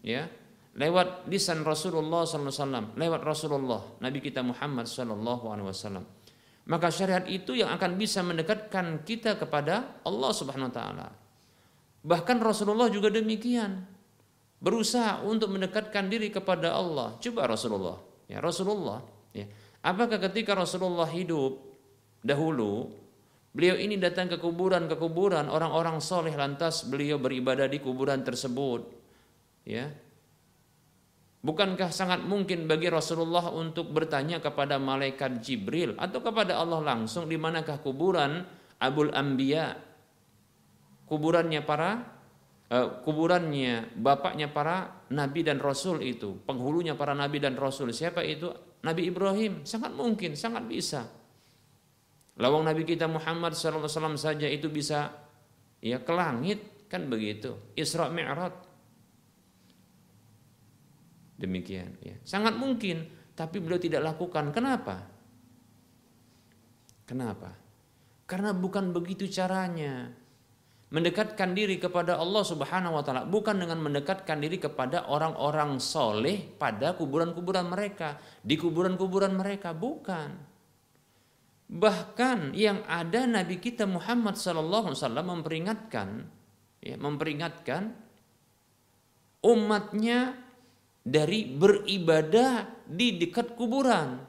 [0.00, 0.30] ya
[0.78, 6.22] lewat lisan Rasulullah SAW, lewat Rasulullah Nabi kita Muhammad SAW.
[6.70, 11.08] Maka syariat itu yang akan bisa mendekatkan kita kepada Allah Subhanahu wa taala.
[12.06, 13.84] Bahkan Rasulullah juga demikian.
[14.60, 17.16] Berusaha untuk mendekatkan diri kepada Allah.
[17.16, 17.96] Coba Rasulullah,
[18.28, 19.00] ya Rasulullah,
[19.32, 19.48] ya
[19.80, 21.56] Apakah ketika Rasulullah hidup
[22.20, 23.00] dahulu
[23.50, 28.86] Beliau ini datang ke kuburan ke kuburan orang-orang soleh lantas beliau beribadah di kuburan tersebut.
[29.66, 29.90] Ya,
[31.40, 37.40] Bukankah sangat mungkin bagi Rasulullah untuk bertanya kepada malaikat Jibril atau kepada Allah langsung di
[37.40, 38.44] manakah kuburan
[38.76, 39.72] Abul Anbiya?
[41.08, 42.06] Kuburannya para
[42.68, 47.88] uh, kuburannya bapaknya para nabi dan rasul itu, penghulunya para nabi dan rasul.
[47.88, 48.52] Siapa itu?
[48.80, 49.64] Nabi Ibrahim.
[49.68, 51.06] Sangat mungkin, sangat bisa.
[52.40, 55.12] Lawang Nabi kita Muhammad SAW saja itu bisa
[55.84, 57.56] ya ke langit kan begitu.
[57.76, 58.70] Isra Mi'raj
[61.40, 62.20] Demikian ya.
[62.20, 64.52] Sangat mungkin, tapi beliau tidak lakukan.
[64.52, 65.08] Kenapa?
[67.08, 67.56] Kenapa?
[68.28, 70.12] Karena bukan begitu caranya.
[70.90, 76.98] Mendekatkan diri kepada Allah Subhanahu wa taala bukan dengan mendekatkan diri kepada orang-orang soleh pada
[76.98, 80.34] kuburan-kuburan mereka, di kuburan-kuburan mereka, bukan.
[81.70, 86.08] Bahkan yang ada Nabi kita Muhammad sallallahu alaihi wasallam memperingatkan
[86.82, 87.94] ya, memperingatkan
[89.46, 90.34] umatnya
[91.06, 94.26] dari beribadah di dekat kuburan.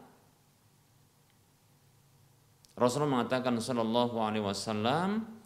[2.78, 5.41] Rasulullah mengatakan sallallahu alaihi wasallam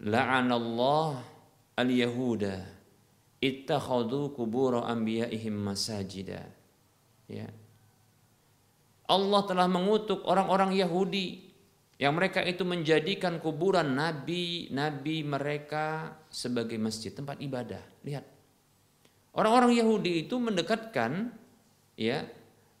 [0.00, 1.22] la'anallah
[1.76, 2.64] al-yahuda
[3.40, 6.44] ittakhadhu qubur anbiya'ihim masajida.
[7.28, 7.48] Ya.
[9.06, 11.46] Allah telah mengutuk orang-orang Yahudi
[11.96, 17.80] yang mereka itu menjadikan kuburan nabi-nabi mereka sebagai masjid, tempat ibadah.
[18.04, 18.24] Lihat.
[19.36, 21.32] Orang-orang Yahudi itu mendekatkan
[21.96, 22.24] ya,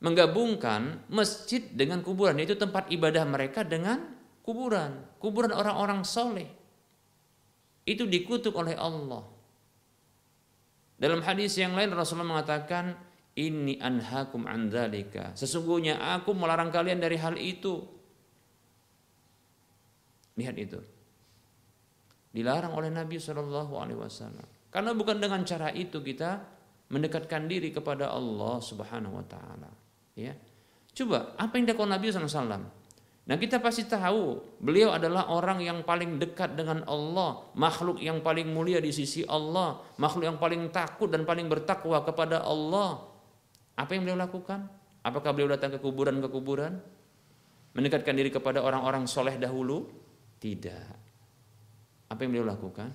[0.00, 4.04] menggabungkan masjid dengan kuburan, yaitu tempat ibadah mereka dengan
[4.44, 6.48] kuburan, kuburan orang-orang soleh.
[7.86, 9.22] Itu dikutuk oleh Allah.
[10.98, 12.98] Dalam hadis yang lain Rasulullah mengatakan,
[13.38, 15.36] ini anhakum andalika.
[15.38, 17.84] Sesungguhnya aku melarang kalian dari hal itu.
[20.34, 20.80] Lihat itu.
[22.34, 24.48] Dilarang oleh Nabi Shallallahu Alaihi Wasallam.
[24.68, 26.44] Karena bukan dengan cara itu kita
[26.92, 29.70] mendekatkan diri kepada Allah Subhanahu wa taala.
[30.12, 30.36] Ya.
[30.96, 32.75] Coba apa yang dilakukan Nabi SAW?
[33.26, 38.46] Nah kita pasti tahu beliau adalah orang yang paling dekat dengan Allah, makhluk yang paling
[38.46, 43.02] mulia di sisi Allah, makhluk yang paling takut dan paling bertakwa kepada Allah.
[43.74, 44.70] Apa yang beliau lakukan?
[45.02, 46.78] Apakah beliau datang ke kuburan ke kuburan?
[47.74, 49.90] Mendekatkan diri kepada orang-orang soleh dahulu?
[50.38, 50.86] Tidak.
[52.08, 52.94] Apa yang beliau lakukan?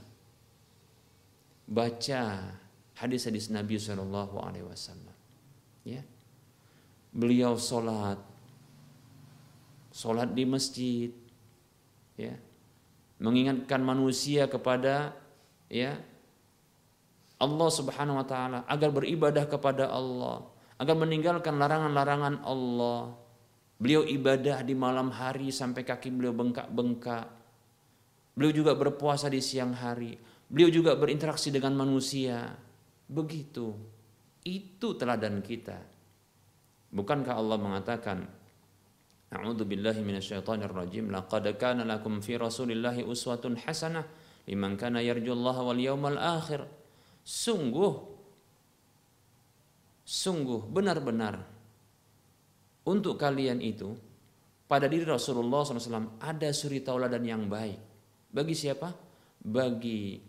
[1.72, 2.52] baca
[3.00, 5.16] hadis-hadis Nabi Wasallam.
[5.88, 6.04] Ya,
[7.16, 8.20] beliau sholat,
[9.92, 11.12] sholat di masjid,
[12.16, 12.36] ya,
[13.22, 15.14] mengingatkan manusia kepada
[15.70, 16.00] ya
[17.42, 20.48] Allah Subhanahu Wa Taala agar beribadah kepada Allah,
[20.80, 23.18] agar meninggalkan larangan-larangan Allah.
[23.82, 27.26] Beliau ibadah di malam hari sampai kaki beliau bengkak-bengkak.
[28.38, 30.14] Beliau juga berpuasa di siang hari.
[30.46, 32.46] Beliau juga berinteraksi dengan manusia.
[33.10, 33.74] Begitu.
[34.46, 35.82] Itu teladan kita.
[36.94, 38.41] Bukankah Allah mengatakan
[39.32, 44.04] A'udzu billahi minasyaitonir rajim laqad kana lakum fi rasulillahi uswatun hasanah
[44.44, 46.68] liman kana yarjullaha wal yawmal akhir.
[47.24, 48.12] Sungguh
[50.04, 51.48] sungguh benar-benar
[52.84, 53.96] untuk kalian itu
[54.68, 57.80] pada diri Rasulullah SAW ada suri tauladan yang baik.
[58.32, 58.92] Bagi siapa?
[59.40, 60.20] Bagi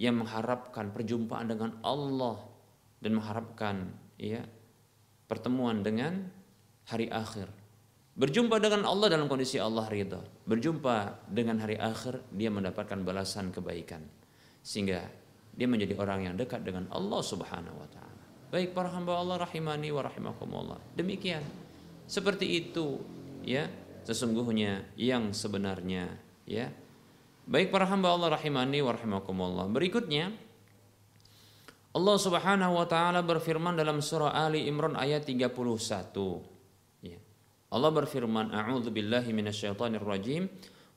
[0.00, 2.40] yang mengharapkan perjumpaan dengan Allah
[3.00, 3.76] dan mengharapkan
[4.16, 4.40] ya
[5.28, 6.28] pertemuan dengan
[6.88, 7.59] hari akhir.
[8.20, 10.20] Berjumpa dengan Allah dalam kondisi Allah ridha.
[10.44, 14.04] Berjumpa dengan hari akhir dia mendapatkan balasan kebaikan.
[14.60, 15.08] Sehingga
[15.56, 18.24] dia menjadi orang yang dekat dengan Allah Subhanahu wa taala.
[18.52, 20.76] Baik para hamba Allah rahimani wa rahimakumullah.
[20.92, 21.40] Demikian.
[22.04, 23.00] Seperti itu
[23.40, 23.72] ya
[24.04, 26.12] sesungguhnya yang sebenarnya
[26.44, 26.68] ya
[27.50, 29.66] Baik para hamba Allah rahimani wa rahimakumullah.
[29.72, 30.30] Berikutnya
[31.90, 36.59] Allah Subhanahu wa taala berfirman dalam surah Ali Imran ayat 31.
[37.70, 40.50] Allah berfirman, "A'udzu billahi minasyaitonir rajim."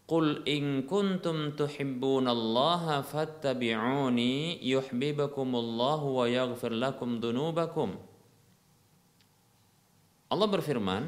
[0.04, 7.96] Qul in kuntum tuhibbunallaha fattabi'uni yuhibbukumullahu wa yaghfir lakum dunubakum.
[10.28, 11.08] Allah berfirman,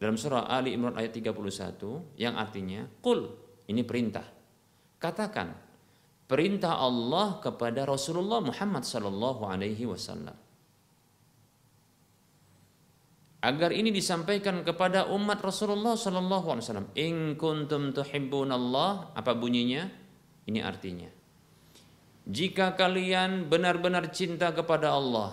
[0.00, 3.28] dalam surah Ali Imran ayat 31 yang artinya kul
[3.68, 4.24] ini perintah.
[4.96, 5.52] Katakan
[6.24, 10.32] perintah Allah kepada Rasulullah Muhammad sallallahu alaihi wasallam.
[13.40, 16.88] Agar ini disampaikan kepada umat Rasulullah sallallahu alaihi wasallam.
[16.96, 19.88] In kuntum tuhibbunallah, apa bunyinya?
[20.44, 21.08] Ini artinya.
[22.28, 25.32] Jika kalian benar-benar cinta kepada Allah,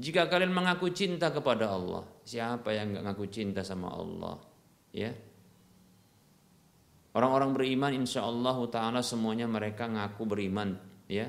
[0.00, 4.40] jika kalian mengaku cinta kepada Allah, siapa yang nggak ngaku cinta sama Allah?
[4.96, 5.12] Ya,
[7.16, 10.76] Orang-orang beriman insya Allah taala semuanya mereka ngaku beriman
[11.08, 11.24] ya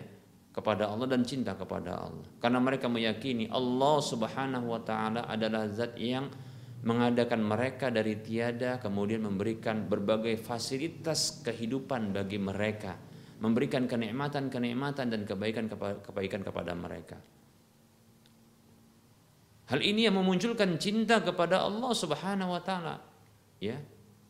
[0.58, 2.26] kepada Allah dan cinta kepada Allah.
[2.42, 6.34] Karena mereka meyakini Allah Subhanahu wa taala adalah zat yang
[6.82, 12.98] mengadakan mereka dari tiada kemudian memberikan berbagai fasilitas kehidupan bagi mereka,
[13.38, 17.22] memberikan kenikmatan-kenikmatan dan kebaikan-kebaikan kepada mereka.
[19.70, 22.98] Hal ini yang memunculkan cinta kepada Allah Subhanahu wa taala.
[23.62, 23.78] Ya,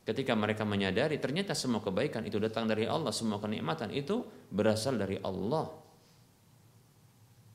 [0.04, 5.22] ketika mereka menyadari ternyata semua kebaikan itu datang dari Allah, semua kenikmatan itu berasal dari
[5.24, 5.87] Allah.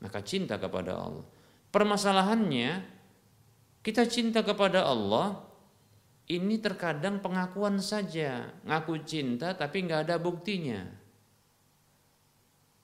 [0.03, 1.23] Maka cinta kepada Allah.
[1.71, 2.83] Permasalahannya
[3.79, 5.41] kita cinta kepada Allah
[6.27, 10.83] ini terkadang pengakuan saja, ngaku cinta tapi nggak ada buktinya.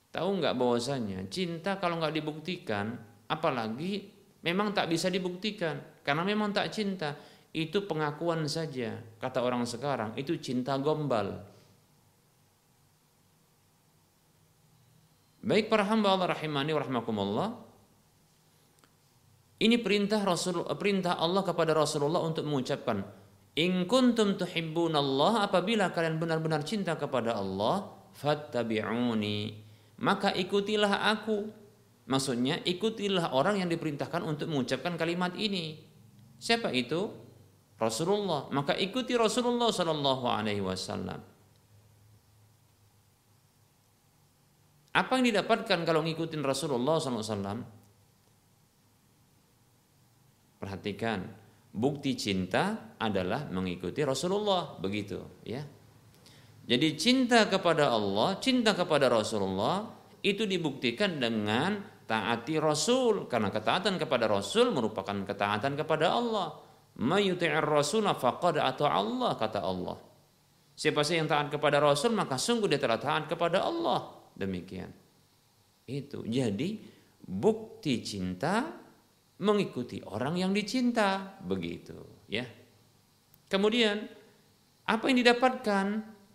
[0.09, 2.97] Tahu nggak bahwasanya cinta kalau nggak dibuktikan,
[3.29, 4.09] apalagi
[4.41, 7.13] memang tak bisa dibuktikan karena memang tak cinta
[7.53, 8.97] itu pengakuan saja.
[9.21, 11.45] Kata orang sekarang, itu cinta gombal.
[15.39, 17.49] Baik para hamba Allah rahimani wa rahmakumullah.
[19.59, 23.03] Ini perintah Rasul perintah Allah kepada Rasulullah untuk mengucapkan
[23.59, 29.67] In kuntum tuhibbunallah apabila kalian benar-benar cinta kepada Allah fattabi'uni
[29.99, 31.51] maka ikutilah aku
[32.07, 35.75] maksudnya ikutilah orang yang diperintahkan untuk mengucapkan kalimat ini
[36.39, 37.11] siapa itu
[37.79, 41.23] Rasulullah, maka ikuti Rasulullah Sallallahu Alaihi Wasallam.
[44.99, 47.63] Apa yang didapatkan kalau ngikutin Rasulullah SAW?
[50.59, 51.23] Perhatikan,
[51.71, 55.63] bukti cinta adalah mengikuti Rasulullah, begitu ya.
[56.67, 59.87] Jadi cinta kepada Allah, cinta kepada Rasulullah
[60.19, 66.59] itu dibuktikan dengan taati Rasul karena ketaatan kepada Rasul merupakan ketaatan kepada Allah.
[66.99, 69.95] Mayuti'ir rasulah faqad atau Allah kata Allah.
[70.75, 74.18] Siapa saja yang taat kepada Rasul maka sungguh dia telah taat kepada Allah.
[74.39, 74.89] Demikian.
[75.83, 76.23] Itu.
[76.23, 76.79] Jadi
[77.19, 78.71] bukti cinta
[79.39, 81.95] mengikuti orang yang dicinta begitu
[82.27, 82.43] ya.
[83.49, 83.97] Kemudian
[84.87, 85.85] apa yang didapatkan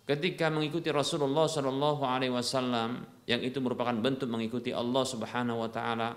[0.04, 6.08] ketika mengikuti Rasulullah Shallallahu Alaihi Wasallam yang itu merupakan bentuk mengikuti Allah Subhanahu Wa Taala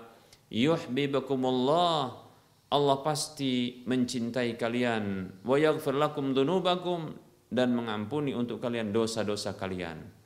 [0.52, 2.28] yuhibbukumullah
[2.68, 5.04] Allah pasti mencintai kalian
[5.40, 7.16] wa yaghfir lakum dunubakum
[7.48, 10.17] dan mengampuni untuk kalian dosa-dosa kalian.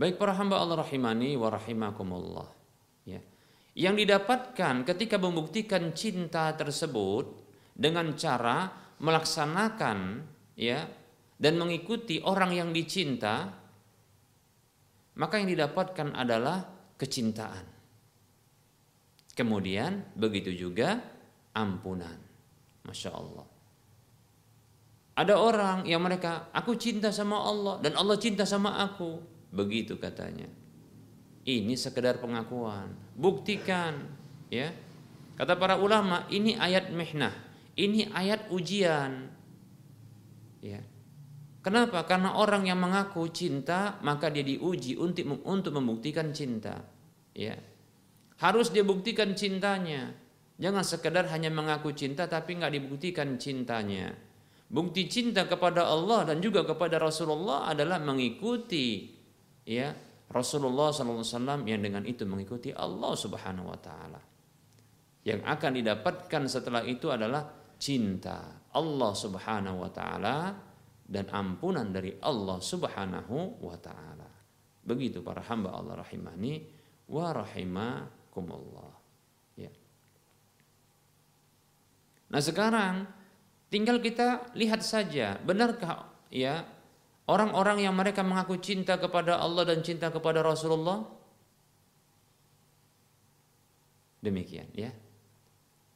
[0.00, 2.48] Baik para hamba Allah rahimani wa rahimakumullah.
[3.04, 3.20] Ya.
[3.72, 7.40] Yang didapatkan ketika membuktikan cinta tersebut
[7.72, 8.68] dengan cara
[9.00, 9.98] melaksanakan
[10.56, 10.84] ya
[11.40, 13.62] dan mengikuti orang yang dicinta
[15.12, 16.64] maka yang didapatkan adalah
[16.96, 17.66] kecintaan.
[19.32, 21.00] Kemudian begitu juga
[21.56, 22.16] ampunan.
[22.84, 23.46] Masya Allah.
[25.12, 29.20] Ada orang yang mereka, aku cinta sama Allah dan Allah cinta sama aku.
[29.52, 30.48] Begitu katanya.
[31.44, 32.96] Ini sekedar pengakuan.
[33.14, 34.08] Buktikan.
[34.48, 34.72] ya.
[35.36, 37.32] Kata para ulama, ini ayat mihnah.
[37.76, 39.28] Ini ayat ujian.
[40.64, 40.80] Ya.
[41.62, 42.02] Kenapa?
[42.08, 46.82] Karena orang yang mengaku cinta, maka dia diuji untuk untuk membuktikan cinta.
[47.36, 47.54] Ya.
[48.42, 50.10] Harus dia buktikan cintanya.
[50.58, 54.14] Jangan sekedar hanya mengaku cinta tapi nggak dibuktikan cintanya.
[54.72, 59.21] Bukti cinta kepada Allah dan juga kepada Rasulullah adalah mengikuti
[59.66, 59.94] ya
[60.32, 64.20] Rasulullah SAW yang dengan itu mengikuti Allah Subhanahu Wa Taala.
[65.22, 67.46] Yang akan didapatkan setelah itu adalah
[67.76, 70.36] cinta Allah Subhanahu Wa Taala
[71.04, 74.30] dan ampunan dari Allah Subhanahu Wa Taala.
[74.82, 76.64] Begitu para hamba Allah rahimani
[77.12, 77.94] wa rahimah
[78.32, 78.96] Kumullah.
[79.60, 79.68] Ya.
[82.32, 83.04] Nah sekarang
[83.68, 86.64] tinggal kita lihat saja benarkah ya
[87.30, 91.06] orang-orang yang mereka mengaku cinta kepada Allah dan cinta kepada Rasulullah
[94.22, 94.90] demikian ya.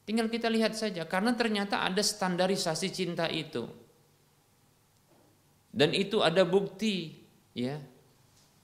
[0.07, 3.67] Tinggal kita lihat saja karena ternyata ada standarisasi cinta itu.
[5.75, 7.11] Dan itu ada bukti
[7.55, 7.79] ya.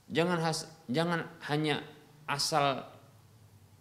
[0.07, 1.83] Jangan has, jangan hanya
[2.27, 2.87] asal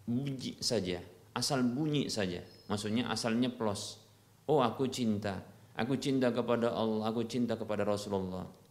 [0.07, 0.99] bunyi saja,
[1.39, 2.43] asal bunyi saja.
[2.67, 4.03] Maksudnya asal nyeplos.
[4.51, 5.39] Oh, aku cinta.
[5.79, 8.62] Aku cinta kepada Allah, aku cinta kepada Rasulullah.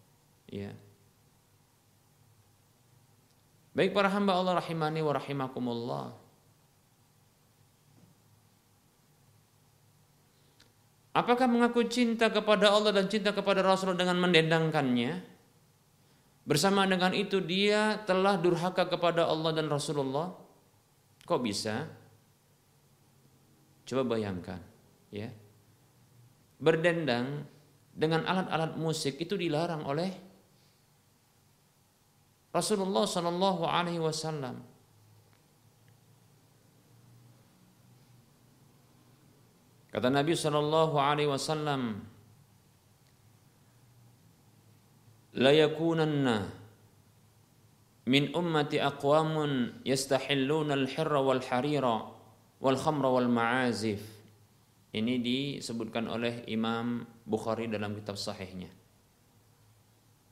[0.52, 0.76] Ya.
[3.72, 6.06] Baik para hamba Allah rahimani wa rahimakumullah.
[11.12, 15.24] Apakah mengaku cinta kepada Allah dan cinta kepada Rasul dengan mendendangkannya?
[16.48, 20.36] Bersama dengan itu dia telah durhaka kepada Allah dan Rasulullah.
[21.28, 21.88] Kok bisa?
[23.88, 24.60] Coba bayangkan,
[25.12, 25.32] ya.
[26.60, 27.44] Berdendang
[27.92, 30.31] dengan alat-alat musik itu dilarang oleh
[32.52, 34.60] Rasulullah Shallallahu Alaihi Wasallam.
[39.92, 42.04] Kata Nabi Shallallahu Alaihi Wasallam,
[48.36, 52.04] ummati aqwamun yastahilluna al-hirra wal harira
[52.60, 54.04] wal khamra wal ma'azif.
[54.92, 58.81] Ini disebutkan oleh Imam Bukhari dalam kitab sahihnya.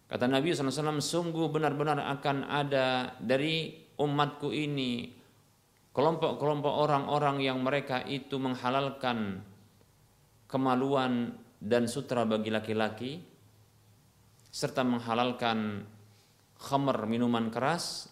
[0.10, 5.06] Kata Nabi SAW, sungguh benar-benar akan ada dari umatku ini
[5.94, 9.46] kelompok-kelompok orang-orang yang mereka itu menghalalkan
[10.50, 13.22] kemaluan dan sutra bagi laki-laki
[14.50, 15.86] serta menghalalkan
[16.58, 18.10] khamr minuman keras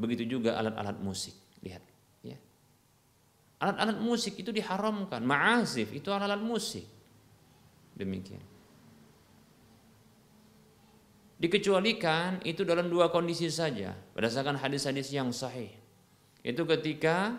[0.00, 1.36] begitu juga alat-alat musik.
[1.60, 1.84] Lihat
[2.24, 2.38] ya.
[3.60, 5.20] Alat-alat musik itu diharamkan.
[5.20, 6.88] Ma'azif itu alat-alat musik.
[7.92, 8.55] Demikian
[11.36, 15.68] dikecualikan itu dalam dua kondisi saja berdasarkan hadis-hadis yang sahih.
[16.40, 17.36] Itu ketika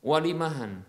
[0.00, 0.82] walimahan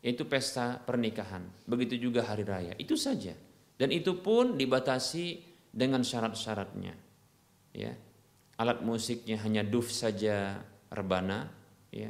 [0.00, 2.72] itu pesta pernikahan begitu juga hari raya.
[2.80, 3.34] Itu saja.
[3.76, 6.94] Dan itu pun dibatasi dengan syarat-syaratnya
[7.76, 7.92] ya.
[8.56, 11.52] Alat musiknya hanya duf saja rebana
[11.92, 12.08] ya.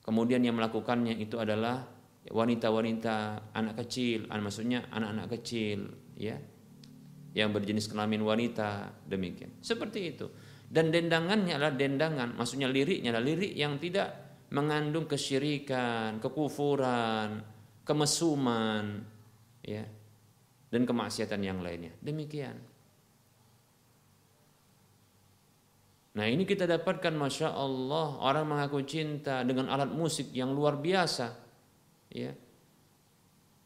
[0.00, 1.84] Kemudian yang melakukannya itu adalah
[2.30, 6.38] wanita-wanita anak kecil maksudnya anak-anak kecil ya
[7.32, 9.52] yang berjenis kelamin wanita demikian.
[9.64, 10.26] Seperti itu.
[10.72, 14.08] Dan dendangannya adalah dendangan, maksudnya liriknya adalah lirik yang tidak
[14.52, 17.44] mengandung kesyirikan, kekufuran,
[17.84, 19.04] kemesuman,
[19.64, 19.84] ya,
[20.72, 21.92] dan kemaksiatan yang lainnya.
[22.00, 22.56] Demikian.
[26.12, 31.32] Nah ini kita dapatkan Masya Allah orang mengaku cinta dengan alat musik yang luar biasa.
[32.12, 32.36] Ya.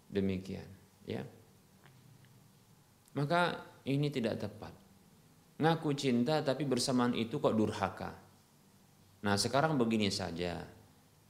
[0.06, 0.66] Demikian.
[1.02, 1.26] Ya.
[3.16, 4.72] Maka ini tidak tepat.
[5.56, 8.12] Ngaku cinta tapi bersamaan itu kok durhaka.
[9.24, 10.60] Nah sekarang begini saja.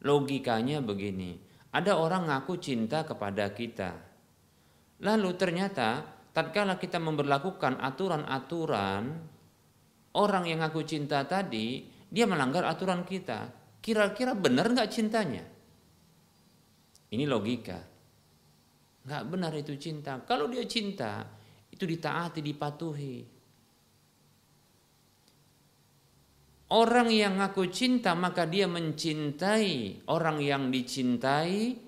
[0.03, 1.39] Logikanya begini.
[1.71, 3.95] Ada orang ngaku cinta kepada kita.
[5.07, 6.03] Lalu ternyata
[6.35, 9.03] tatkala kita memperlakukan aturan-aturan
[10.17, 13.53] orang yang ngaku cinta tadi, dia melanggar aturan kita.
[13.79, 15.45] Kira-kira benar nggak cintanya?
[17.13, 17.79] Ini logika.
[19.07, 20.19] Nggak benar itu cinta.
[20.27, 21.23] Kalau dia cinta,
[21.77, 23.37] itu ditaati, dipatuhi.
[26.67, 31.79] Orang yang ngaku cinta maka dia mencintai orang yang dicintai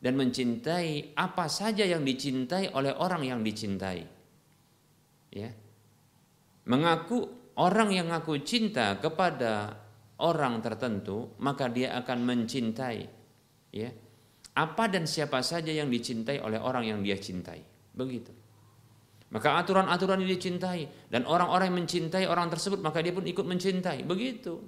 [0.00, 4.00] dan mencintai apa saja yang dicintai oleh orang yang dicintai.
[5.36, 5.52] Ya.
[6.64, 9.76] Mengaku orang yang ngaku cinta kepada
[10.24, 12.98] orang tertentu maka dia akan mencintai
[13.68, 13.90] ya.
[14.56, 17.60] Apa dan siapa saja yang dicintai oleh orang yang dia cintai.
[17.92, 18.41] Begitu.
[19.32, 24.04] Maka aturan-aturan ini dicintai dan orang-orang yang mencintai orang tersebut maka dia pun ikut mencintai.
[24.04, 24.60] Begitu.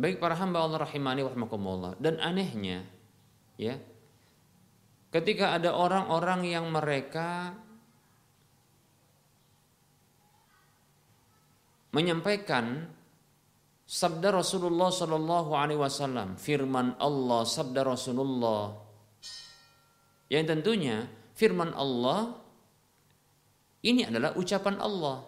[0.00, 2.88] Baik para hamba Allah rahimani wa dan anehnya
[3.60, 3.76] ya
[5.12, 7.52] ketika ada orang-orang yang mereka
[11.92, 12.88] menyampaikan
[13.90, 18.70] sabda Rasulullah Shallallahu Alaihi Wasallam, firman Allah, sabda Rasulullah,
[20.30, 22.38] yang tentunya firman Allah
[23.82, 25.26] ini adalah ucapan Allah.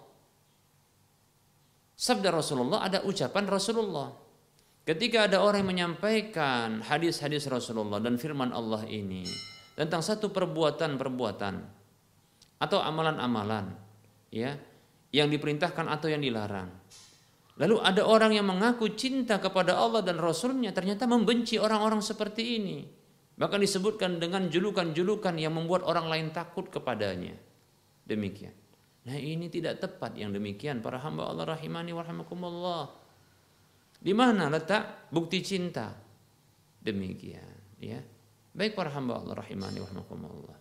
[1.99, 4.15] Sabda Rasulullah ada ucapan Rasulullah.
[4.83, 9.23] Ketika ada orang yang menyampaikan hadis-hadis Rasulullah dan firman Allah ini
[9.79, 11.55] tentang satu perbuatan-perbuatan
[12.59, 13.79] atau amalan-amalan
[14.35, 14.59] ya
[15.15, 16.82] yang diperintahkan atau yang dilarang
[17.63, 22.83] Lalu ada orang yang mengaku cinta kepada Allah dan Rasulnya ternyata membenci orang-orang seperti ini.
[23.39, 27.39] Bahkan disebutkan dengan julukan-julukan yang membuat orang lain takut kepadanya.
[28.03, 28.51] Demikian.
[29.07, 32.99] Nah ini tidak tepat yang demikian para hamba Allah rahimani warahmatullah.
[34.03, 35.95] Di mana letak bukti cinta?
[36.83, 38.03] Demikian, ya.
[38.59, 40.59] Baik para hamba Allah rahimani warahmatullah.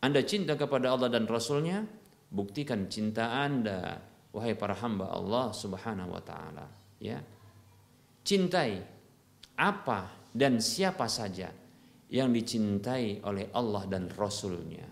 [0.00, 1.84] Anda cinta kepada Allah dan Rasulnya,
[2.32, 6.68] buktikan cinta Anda wahai para hamba Allah Subhanahu wa taala
[7.00, 7.16] ya.
[8.20, 8.84] Cintai
[9.56, 11.48] apa dan siapa saja
[12.12, 14.84] yang dicintai oleh Allah dan Rasulnya.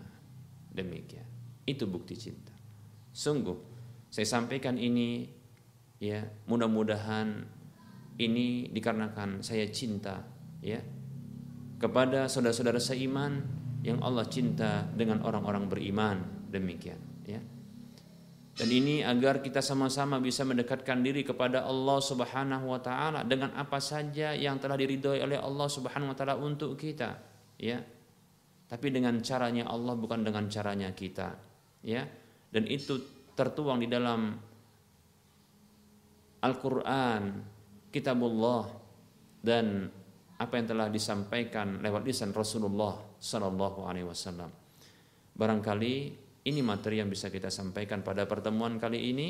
[0.73, 1.29] Demikian.
[1.69, 2.57] Itu bukti cinta.
[3.13, 3.55] Sungguh
[4.09, 5.29] saya sampaikan ini
[6.01, 7.45] ya mudah-mudahan
[8.17, 10.25] ini dikarenakan saya cinta
[10.65, 10.81] ya
[11.77, 13.45] kepada saudara-saudara seiman
[13.85, 16.19] yang Allah cinta dengan orang-orang beriman.
[16.49, 17.43] Demikian ya
[18.55, 23.83] Dan ini agar kita sama-sama bisa mendekatkan diri kepada Allah Subhanahu wa taala dengan apa
[23.83, 27.19] saja yang telah diridhoi oleh Allah Subhanahu wa taala untuk kita,
[27.59, 27.83] ya.
[28.71, 31.35] Tapi dengan caranya Allah bukan dengan caranya kita,
[31.83, 32.07] ya.
[32.55, 33.03] Dan itu
[33.35, 34.39] tertuang di dalam
[36.47, 37.43] Al-Qur'an,
[37.91, 38.71] Kitabullah
[39.43, 39.91] dan
[40.39, 44.51] apa yang telah disampaikan lewat lisan Rasulullah sallallahu alaihi wasallam.
[45.35, 49.29] Barangkali ini materi yang bisa kita sampaikan pada pertemuan kali ini.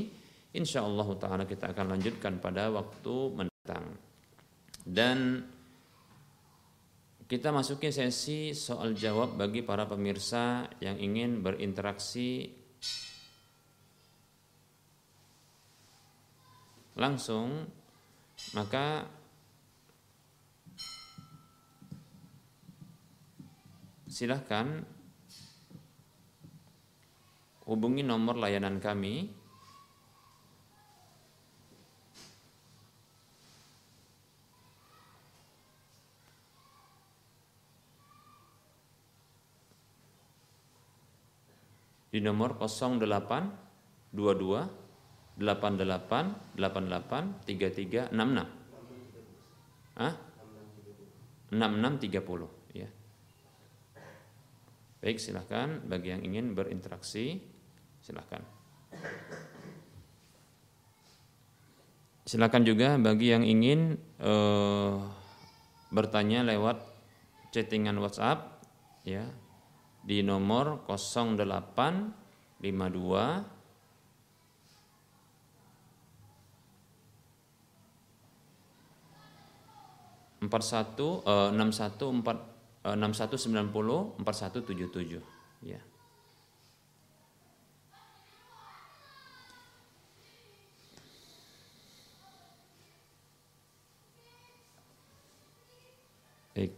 [0.55, 3.87] Insya Allah Ta'ala kita akan lanjutkan pada waktu mendatang.
[4.83, 5.43] Dan
[7.25, 12.53] kita masuki sesi soal jawab bagi para pemirsa yang ingin berinteraksi
[16.95, 17.67] langsung
[18.55, 19.09] maka
[24.07, 24.94] silahkan
[27.65, 29.33] hubungi nomor layanan kami
[42.15, 44.15] di nomor 08 22
[45.35, 49.99] 88 88 33 66.
[49.99, 50.15] Hah?
[51.51, 52.87] 6630 ya.
[55.03, 57.54] Baik, silahkan bagi yang ingin berinteraksi
[58.05, 58.45] Silahkan.
[62.29, 65.01] Silakan juga bagi yang ingin uh,
[65.89, 66.85] bertanya lewat
[67.49, 68.61] chattingan WhatsApp
[69.09, 69.25] ya
[70.05, 72.61] di nomor 0852
[80.45, 82.39] empat satu enam satu empat
[82.85, 85.25] enam satu sembilan puluh empat satu tujuh tujuh
[85.65, 85.81] ya
[96.55, 96.71] Baik.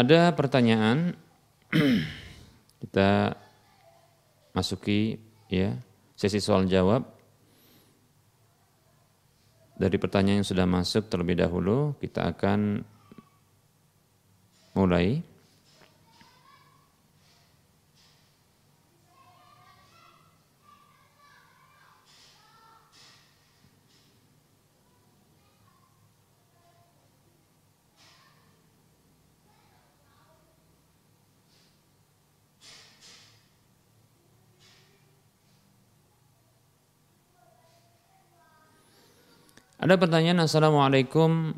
[0.00, 1.12] Ada pertanyaan
[2.80, 3.36] kita
[4.56, 5.20] masuki
[5.52, 5.76] ya
[6.16, 7.04] sesi soal jawab
[9.80, 12.84] dari pertanyaan yang sudah masuk terlebih dahulu, kita akan
[14.76, 15.24] mulai.
[39.80, 41.56] Ada pertanyaan Assalamualaikum.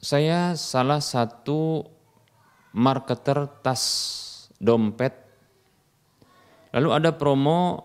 [0.00, 1.84] Saya salah satu
[2.72, 3.84] marketer tas
[4.56, 5.12] dompet.
[6.72, 7.84] Lalu ada promo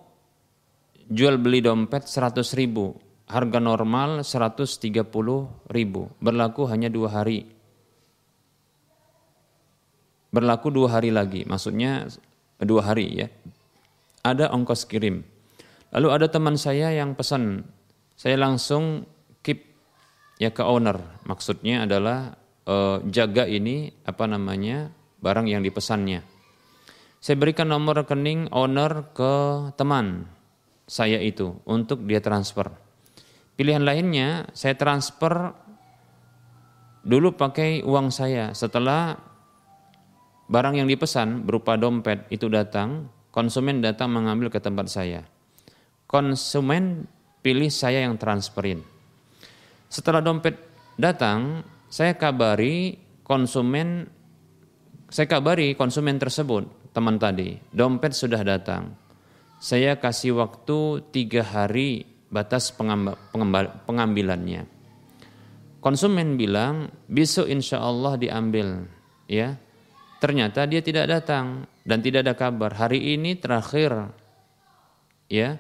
[1.12, 2.95] jual beli dompet 100 ribu.
[3.28, 4.88] Harga normal 130
[5.68, 6.01] ribu.
[6.24, 7.43] Berlaku hanya dua hari.
[10.32, 11.43] Berlaku dua hari lagi.
[11.43, 12.08] Maksudnya
[12.64, 13.28] dua hari ya.
[14.24, 15.28] Ada ongkos kirim.
[15.91, 17.68] Lalu ada teman saya yang pesan
[18.24, 19.03] saya langsung
[19.43, 19.67] keep
[20.39, 20.95] ya ke owner.
[21.28, 26.24] Maksudnya adalah uh, jaga ini apa namanya barang yang dipesannya.
[27.19, 29.36] Saya berikan nomor rekening owner ke
[29.76, 30.32] teman
[30.88, 32.71] saya itu untuk dia transfer.
[33.59, 35.51] Pilihan lainnya saya transfer
[37.03, 38.55] dulu pakai uang saya.
[38.55, 39.19] Setelah
[40.47, 45.28] barang yang dipesan berupa dompet itu datang, konsumen datang mengambil ke tempat saya.
[46.07, 47.11] Konsumen
[47.44, 48.80] pilih saya yang transferin.
[49.91, 50.58] Setelah dompet
[50.96, 54.08] datang, saya kabari konsumen,
[55.12, 56.66] saya kabari konsumen tersebut,
[56.96, 58.96] teman tadi, dompet sudah datang.
[59.62, 62.74] Saya kasih waktu tiga hari batas
[63.86, 64.66] pengambilannya.
[65.84, 68.88] Konsumen bilang besok insya Allah diambil,
[69.28, 69.60] ya.
[70.24, 72.72] Ternyata dia tidak datang dan tidak ada kabar.
[72.72, 74.08] Hari ini terakhir,
[75.28, 75.60] ya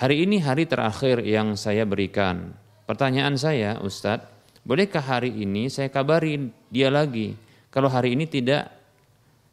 [0.00, 2.56] Hari ini hari terakhir yang saya berikan.
[2.88, 4.24] Pertanyaan saya, Ustadz,
[4.64, 7.36] bolehkah hari ini saya kabari dia lagi?
[7.68, 8.72] Kalau hari ini tidak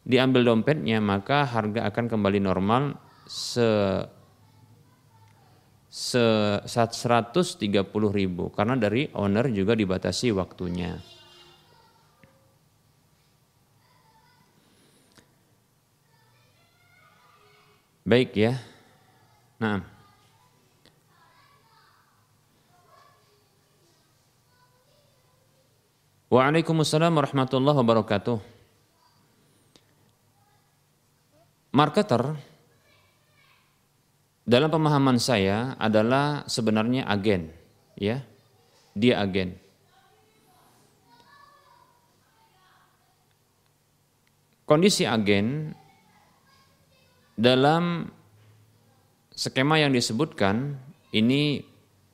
[0.07, 2.95] diambil dompetnya, maka harga akan kembali normal
[3.27, 3.67] se
[5.91, 6.23] se
[6.63, 7.67] 130
[8.15, 10.95] ribu karena dari owner juga dibatasi waktunya.
[18.07, 18.55] Baik ya.
[19.59, 19.96] Nah.
[26.27, 28.35] Waalaikumsalam warahmatullahi wabarakatuh.
[31.71, 32.35] Marketer
[34.43, 37.47] dalam pemahaman saya adalah sebenarnya agen,
[37.95, 38.27] ya.
[38.91, 39.55] Dia agen.
[44.67, 45.71] Kondisi agen
[47.39, 48.11] dalam
[49.31, 50.75] skema yang disebutkan
[51.15, 51.63] ini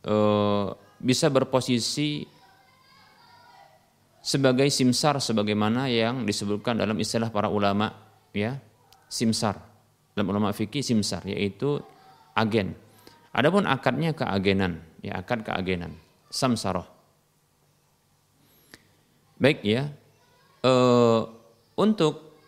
[0.06, 0.16] e,
[1.02, 2.30] bisa berposisi
[4.24, 7.92] sebagai simsar sebagaimana yang disebutkan dalam istilah para ulama
[8.32, 8.58] ya.
[9.12, 9.60] Simsar.
[10.16, 11.78] Dalam ulama fikih simsar yaitu
[12.34, 12.74] agen.
[13.36, 15.94] Adapun akadnya keagenan ya akad keagenan.
[16.32, 16.88] Samsaroh
[19.38, 19.92] baik ya.
[20.64, 20.74] E,
[21.76, 22.40] untuk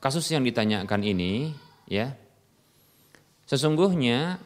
[0.00, 1.52] kasus yang ditanyakan ini
[1.84, 2.16] ya
[3.50, 4.38] Sesungguhnya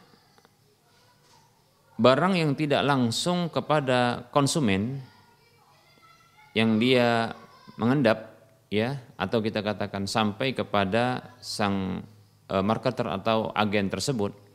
[2.01, 4.97] barang yang tidak langsung kepada konsumen
[6.55, 7.35] yang dia
[7.75, 8.33] mengendap
[8.71, 12.01] ya atau kita katakan sampai kepada sang
[12.47, 14.45] e, marketer atau agen tersebut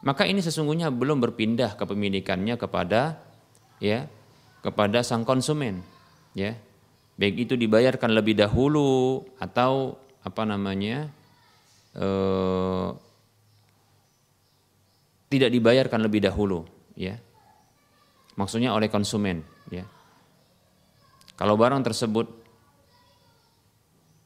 [0.00, 3.20] maka ini sesungguhnya belum berpindah kepemilikannya kepada
[3.80, 4.08] ya
[4.64, 5.84] kepada sang konsumen
[6.32, 6.56] ya.
[7.20, 9.92] Baik itu dibayarkan lebih dahulu atau
[10.24, 11.12] apa namanya
[11.92, 12.88] eh,
[15.28, 16.64] tidak dibayarkan lebih dahulu
[16.96, 17.20] ya.
[18.40, 19.84] Maksudnya oleh konsumen ya
[21.40, 22.28] kalau barang tersebut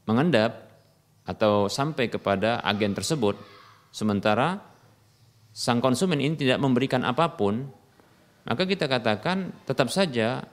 [0.05, 0.67] mengendap
[1.23, 3.39] atau sampai kepada agen tersebut
[3.89, 4.59] sementara
[5.55, 7.71] sang konsumen ini tidak memberikan apa pun
[8.43, 10.43] maka kita katakan tetap saja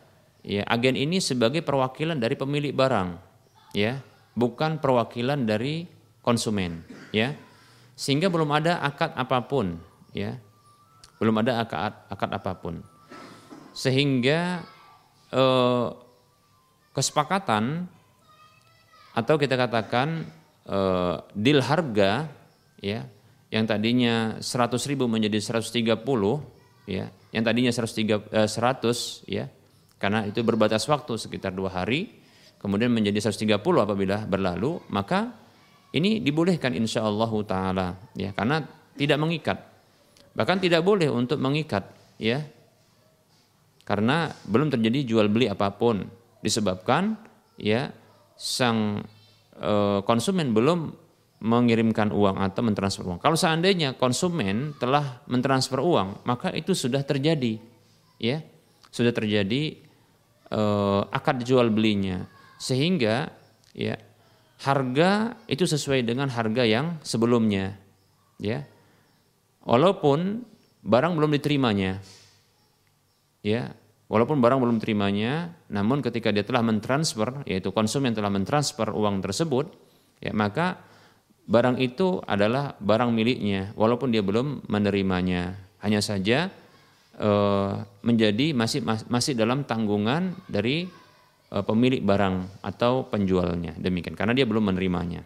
[0.47, 3.19] ya agen ini sebagai perwakilan dari pemilik barang
[3.75, 4.01] ya
[4.33, 5.85] bukan perwakilan dari
[6.25, 7.37] konsumen ya.
[7.93, 9.77] Sehingga belum ada akad apa pun
[10.17, 10.39] ya.
[11.21, 12.81] Belum ada akad akad apa pun.
[13.77, 14.65] Sehingga
[15.31, 15.87] eh,
[16.93, 17.88] kesepakatan
[19.12, 20.24] atau kita katakan
[20.68, 22.28] eh, deal harga
[22.80, 23.05] ya
[23.53, 26.01] yang tadinya 100 ribu menjadi 130
[26.88, 29.45] ya yang tadinya 103 eh, 100 ya
[30.01, 32.09] karena itu berbatas waktu sekitar dua hari
[32.57, 35.32] kemudian menjadi 130 apabila berlalu maka
[35.93, 38.64] ini dibolehkan insya Allah taala ya karena
[38.97, 39.72] tidak mengikat
[40.32, 41.84] Bahkan tidak boleh untuk mengikat
[42.16, 42.40] ya.
[43.82, 46.01] Karena belum terjadi jual beli apa pun
[46.43, 47.16] disebabkan
[47.57, 47.95] ya
[48.36, 49.01] sang
[49.57, 50.93] e, konsumen belum
[51.43, 53.18] mengirimkan uang atau mentransfer uang.
[53.18, 57.59] Kalau seandainya konsumen telah mentransfer uang, maka itu sudah terjadi
[58.18, 58.43] ya.
[58.93, 59.78] Sudah terjadi
[60.51, 60.62] e,
[61.09, 62.28] akad jual belinya
[62.62, 63.32] sehingga
[63.74, 63.99] ya
[64.62, 67.74] harga itu sesuai dengan harga yang sebelumnya
[68.38, 68.62] ya
[69.66, 70.43] walaupun
[70.82, 72.03] barang belum diterimanya.
[73.43, 73.74] Ya,
[74.13, 79.73] walaupun barang belum diterimanya, namun ketika dia telah mentransfer, yaitu konsumen telah mentransfer uang tersebut,
[80.21, 80.85] ya maka
[81.49, 85.57] barang itu adalah barang miliknya, walaupun dia belum menerimanya.
[85.81, 86.53] Hanya saja
[87.17, 87.73] eh,
[88.05, 90.85] menjadi masih masih dalam tanggungan dari
[91.49, 95.25] eh, pemilik barang atau penjualnya demikian, karena dia belum menerimanya.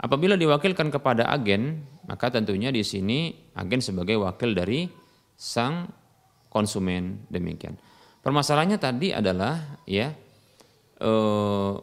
[0.00, 4.84] Apabila diwakilkan kepada agen, maka tentunya di sini agen sebagai wakil dari
[5.36, 6.03] sang
[6.54, 7.74] konsumen demikian.
[8.22, 10.14] Permasalahannya tadi adalah ya
[11.02, 11.74] eh,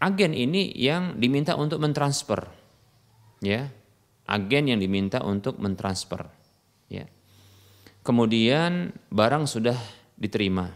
[0.00, 2.48] agen ini yang diminta untuk mentransfer,
[3.44, 3.68] ya
[4.26, 6.24] agen yang diminta untuk mentransfer,
[6.88, 7.04] ya.
[8.02, 9.76] Kemudian barang sudah
[10.18, 10.72] diterima,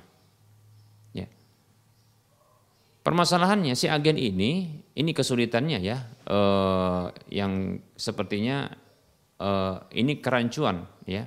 [3.01, 8.69] Permasalahannya si agen ini, ini kesulitannya ya, eh, yang sepertinya
[9.41, 11.25] eh, ini kerancuan ya.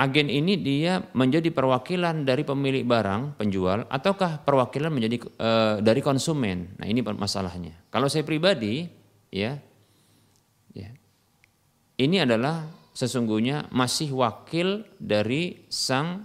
[0.00, 6.72] Agen ini dia menjadi perwakilan dari pemilik barang penjual ataukah perwakilan menjadi eh, dari konsumen.
[6.80, 7.76] Nah ini masalahnya.
[7.92, 8.88] Kalau saya pribadi
[9.28, 9.60] ya,
[10.72, 10.88] ya
[12.00, 12.64] ini adalah
[12.96, 16.24] sesungguhnya masih wakil dari sang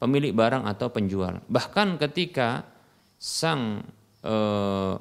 [0.00, 1.44] pemilik barang atau penjual.
[1.44, 2.64] Bahkan ketika
[3.20, 3.84] sang
[4.24, 4.96] eh,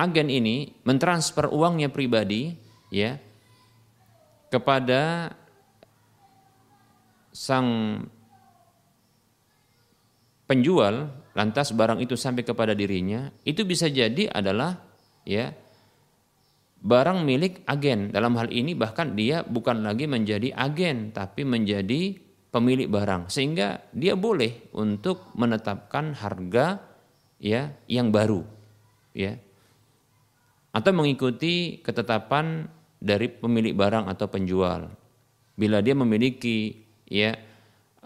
[0.00, 2.56] agen ini mentransfer uangnya pribadi
[2.88, 3.20] ya
[4.52, 5.32] kepada
[7.32, 8.04] sang
[10.44, 14.76] penjual lantas barang itu sampai kepada dirinya itu bisa jadi adalah
[15.24, 15.56] ya
[16.82, 18.12] barang milik agen.
[18.12, 22.20] Dalam hal ini bahkan dia bukan lagi menjadi agen tapi menjadi
[22.52, 23.32] pemilik barang.
[23.32, 26.82] Sehingga dia boleh untuk menetapkan harga
[27.40, 28.44] ya yang baru
[29.16, 29.34] ya
[30.72, 32.70] atau mengikuti ketetapan
[33.02, 34.86] dari pemilik barang atau penjual.
[35.58, 36.70] Bila dia memiliki
[37.10, 37.34] ya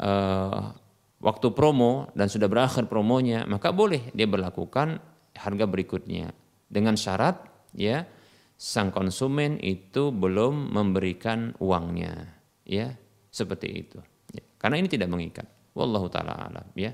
[0.01, 0.73] uh,
[1.21, 4.97] waktu promo dan sudah berakhir promonya maka boleh dia berlakukan
[5.37, 6.33] harga berikutnya.
[6.67, 7.45] Dengan syarat
[7.77, 8.09] ya
[8.57, 12.97] sang konsumen itu belum memberikan uangnya ya
[13.29, 14.01] seperti itu.
[14.33, 14.43] Ya.
[14.57, 15.47] karena ini tidak mengikat.
[15.77, 16.91] Wallahu taala alam ya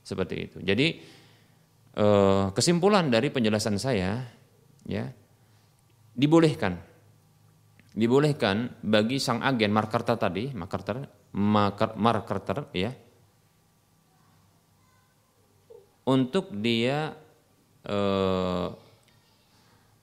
[0.00, 0.58] seperti itu.
[0.64, 0.88] Jadi
[1.92, 4.24] eh, kesimpulan dari penjelasan saya
[4.88, 5.04] ya
[6.18, 6.88] dibolehkan
[7.96, 11.08] dibolehkan bagi sang agen marketer tadi marketer
[11.96, 12.92] marketer ya
[16.08, 17.12] untuk dia
[17.84, 18.68] eh,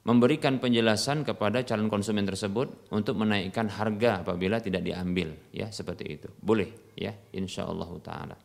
[0.06, 6.30] memberikan penjelasan kepada calon konsumen tersebut untuk menaikkan harga apabila tidak diambil ya seperti itu.
[6.38, 8.38] Boleh ya insya Allah taala.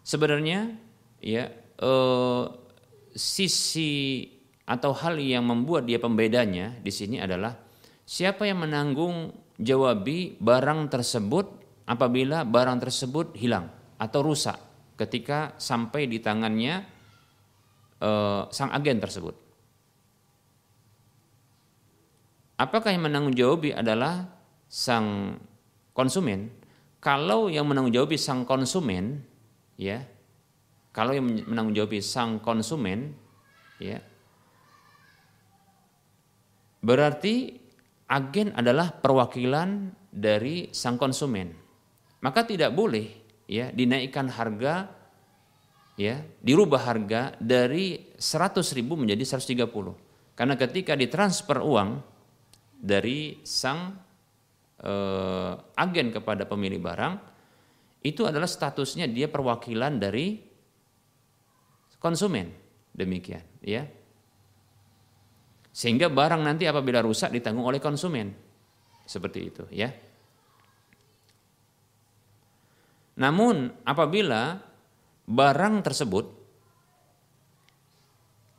[0.00, 0.72] Sebenarnya
[1.20, 1.44] ya
[1.76, 2.44] eh,
[3.12, 4.24] sisi
[4.64, 7.52] atau hal yang membuat dia pembedanya di sini adalah
[8.04, 11.46] siapa yang menanggung jawabi barang tersebut
[11.88, 13.68] apabila barang tersebut hilang
[14.00, 14.56] atau rusak
[14.96, 16.84] ketika sampai di tangannya
[18.00, 19.44] eh, sang agen tersebut
[22.54, 24.30] Apakah yang menanggung jawab adalah
[24.70, 25.38] sang
[25.90, 26.54] konsumen?
[27.02, 29.26] Kalau yang menanggung jawab sang konsumen,
[29.74, 30.06] ya,
[30.94, 33.10] kalau yang menanggung jawab sang konsumen,
[33.82, 33.98] ya,
[36.78, 37.58] berarti
[38.08, 41.52] agen adalah perwakilan dari sang konsumen.
[42.24, 43.06] Maka tidak boleh
[43.44, 44.88] ya dinaikkan harga
[46.00, 49.68] ya, dirubah harga dari 100 ribu menjadi 130.
[50.34, 52.00] Karena ketika ditransfer uang
[52.74, 53.96] dari sang
[54.82, 57.14] eh, agen kepada pemilik barang
[58.04, 60.36] itu adalah statusnya dia perwakilan dari
[61.96, 62.52] konsumen
[62.92, 63.88] demikian ya
[65.74, 68.30] sehingga barang nanti apabila rusak ditanggung oleh konsumen.
[69.04, 69.90] Seperti itu ya.
[73.18, 74.58] Namun apabila
[75.26, 76.26] barang tersebut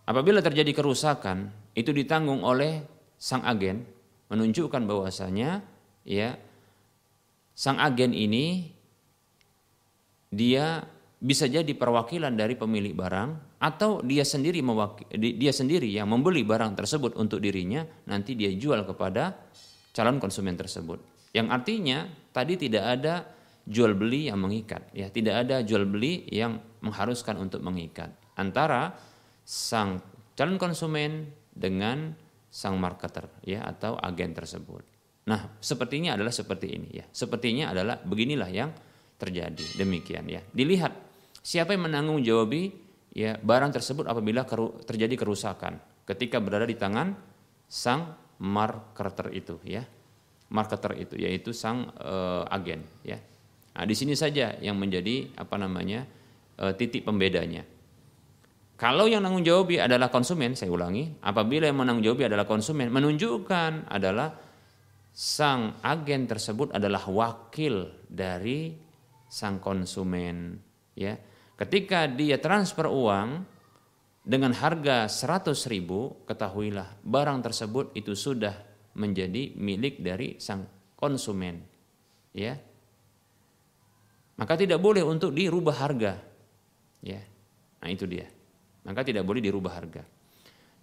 [0.05, 2.83] apabila terjadi kerusakan itu ditanggung oleh
[3.15, 3.87] sang agen
[4.29, 5.63] menunjukkan bahwasanya
[6.03, 6.35] ya
[7.55, 8.75] sang agen ini
[10.33, 10.83] dia
[11.21, 14.61] bisa jadi perwakilan dari pemilik barang atau dia sendiri
[15.17, 19.33] dia sendiri yang membeli barang tersebut untuk dirinya nanti dia jual kepada
[19.89, 21.01] calon konsumen tersebut
[21.33, 23.25] yang artinya tadi tidak ada
[23.65, 28.93] jual beli yang mengikat ya tidak ada jual beli yang mengharuskan untuk mengikat antara
[29.41, 29.97] sang
[30.37, 32.13] calon konsumen dengan
[32.51, 34.83] sang marketer ya atau agen tersebut.
[35.25, 37.05] Nah, sepertinya adalah seperti ini ya.
[37.09, 38.69] Sepertinya adalah beginilah yang
[39.17, 39.81] terjadi.
[39.81, 40.39] Demikian ya.
[40.53, 40.93] Dilihat
[41.41, 42.84] siapa yang menanggung jawabi
[43.15, 47.15] ya barang tersebut apabila keru, terjadi kerusakan ketika berada di tangan
[47.65, 48.13] sang
[48.43, 49.87] marketer itu ya.
[50.45, 53.17] Marketer itu yaitu sang uh, agen ya.
[53.75, 56.05] Nah, di sini saja yang menjadi apa namanya
[56.61, 57.65] uh, titik pembedanya.
[58.75, 63.87] Kalau yang menanggung jawab adalah konsumen, saya ulangi, apabila yang menanggung jawab adalah konsumen, menunjukkan
[63.87, 64.35] adalah
[65.15, 68.75] sang agen tersebut adalah wakil dari
[69.31, 70.59] sang konsumen,
[70.91, 71.15] ya.
[71.55, 73.47] Ketika dia transfer uang
[74.25, 78.53] dengan harga 100 ribu, ketahuilah barang tersebut itu sudah
[78.95, 81.63] menjadi milik dari sang konsumen,
[82.35, 82.55] ya.
[84.35, 86.19] Maka tidak boleh untuk dirubah harga,
[86.99, 87.21] ya.
[87.79, 88.27] Nah itu dia
[88.85, 90.03] maka tidak boleh dirubah harga.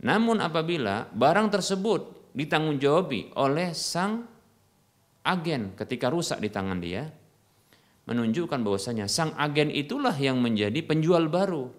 [0.03, 4.27] Namun apabila barang tersebut ditanggungjawab oleh sang
[5.23, 7.07] agen ketika rusak di tangan dia,
[8.07, 11.71] menunjukkan bahwasanya sang agen itulah yang menjadi penjual baru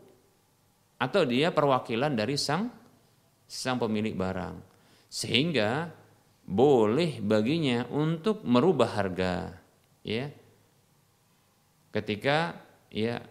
[1.00, 2.72] atau dia perwakilan dari sang
[3.48, 4.56] sang pemilik barang.
[5.12, 5.92] Sehingga
[6.44, 9.56] boleh baginya untuk merubah harga
[10.04, 10.28] ya
[11.96, 12.60] ketika
[12.92, 13.22] ya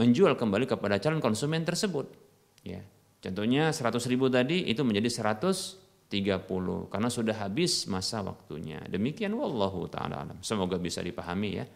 [0.00, 2.22] menjual kembali kepada calon konsumen tersebut
[2.62, 2.82] Ya.
[3.22, 8.82] Contohnya 100 ribu tadi itu menjadi 130 karena sudah habis masa waktunya.
[8.90, 10.38] Demikian wallahu taala alam.
[10.42, 11.66] Semoga bisa dipahami ya.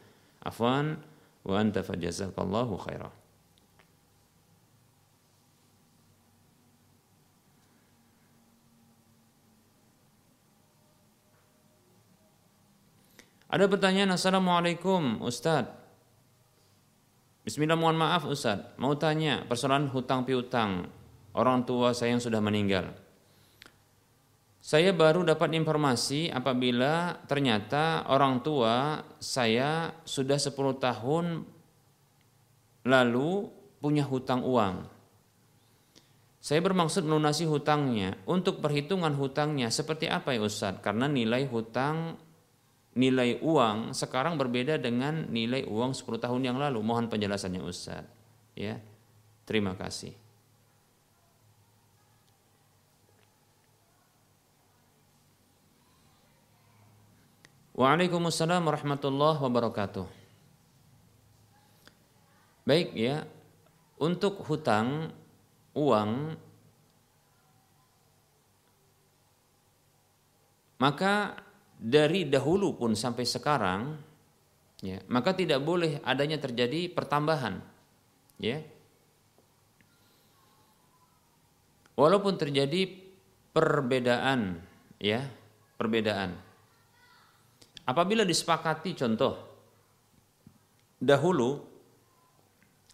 [0.46, 1.02] Afwan
[1.42, 3.10] wa anta fajazakallahu khairah.
[13.46, 15.86] Ada pertanyaan Assalamualaikum Ustadz
[17.46, 20.90] Bismillah mohon maaf Ustaz, mau tanya persoalan hutang piutang
[21.30, 22.90] orang tua saya yang sudah meninggal.
[24.66, 31.46] Saya baru dapat informasi apabila ternyata orang tua saya sudah 10 tahun
[32.82, 33.30] lalu
[33.78, 34.90] punya hutang uang
[36.42, 38.18] Saya bermaksud melunasi hutangnya.
[38.26, 40.78] Untuk perhitungan hutangnya seperti apa ya Ustadz?
[40.78, 42.14] Karena nilai hutang,
[42.94, 46.82] nilai uang sekarang berbeda dengan nilai uang 10 tahun yang lalu.
[46.86, 48.14] Mohon penjelasannya Ustadz.
[48.54, 48.78] Ya,
[49.42, 50.25] terima kasih.
[57.76, 60.08] Waalaikumsalam warahmatullahi wabarakatuh.
[62.64, 63.28] Baik ya,
[64.00, 65.12] untuk hutang
[65.76, 66.40] uang
[70.80, 71.36] maka
[71.76, 74.00] dari dahulu pun sampai sekarang
[74.80, 77.60] ya maka tidak boleh adanya terjadi pertambahan
[78.40, 78.64] ya.
[81.92, 82.88] Walaupun terjadi
[83.52, 84.64] perbedaan
[84.96, 85.28] ya
[85.76, 86.45] perbedaan
[87.86, 89.34] apabila disepakati contoh.
[90.96, 91.76] Dahulu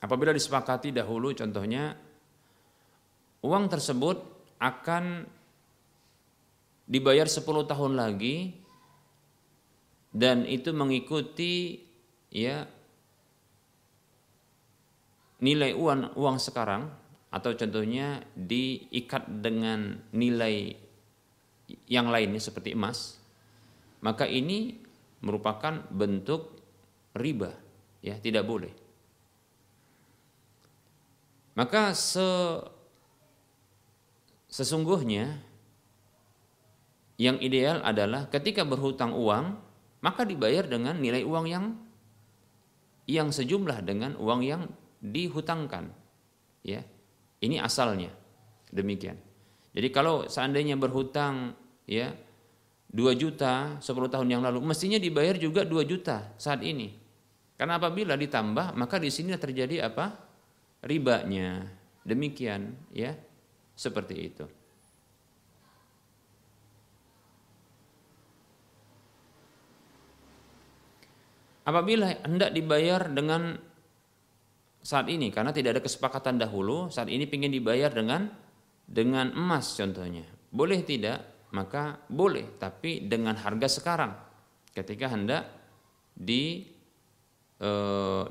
[0.02, 1.94] apabila disepakati dahulu contohnya
[3.46, 4.18] uang tersebut
[4.58, 5.26] akan
[6.90, 8.58] dibayar 10 tahun lagi
[10.10, 11.78] dan itu mengikuti
[12.34, 12.66] ya
[15.38, 16.90] nilai uang uang sekarang
[17.32, 20.74] atau contohnya diikat dengan nilai
[21.88, 23.16] yang lainnya seperti emas
[24.02, 24.81] maka ini
[25.22, 26.58] merupakan bentuk
[27.16, 27.54] riba
[28.02, 28.72] ya tidak boleh
[31.56, 32.26] maka se
[34.52, 35.40] Sesungguhnya
[37.16, 39.56] yang ideal adalah ketika berhutang uang
[40.04, 41.64] maka dibayar dengan nilai uang yang
[43.08, 44.68] yang sejumlah dengan uang yang
[45.00, 45.88] dihutangkan.
[46.60, 46.84] Ya.
[47.40, 48.12] Ini asalnya.
[48.68, 49.16] Demikian.
[49.72, 51.56] Jadi kalau seandainya berhutang
[51.88, 52.12] ya
[52.92, 56.92] 2 juta 10 tahun yang lalu mestinya dibayar juga 2 juta saat ini.
[57.56, 60.12] Karena apabila ditambah maka di sini terjadi apa?
[60.84, 61.64] ribanya.
[62.02, 63.14] Demikian ya.
[63.72, 64.44] Seperti itu.
[71.62, 73.54] Apabila hendak dibayar dengan
[74.82, 78.26] saat ini karena tidak ada kesepakatan dahulu, saat ini ingin dibayar dengan
[78.82, 80.26] dengan emas contohnya.
[80.50, 81.31] Boleh tidak?
[81.52, 84.12] Maka boleh, tapi dengan harga sekarang.
[84.72, 85.52] Ketika hendak
[86.16, 86.64] di
[87.60, 87.70] e,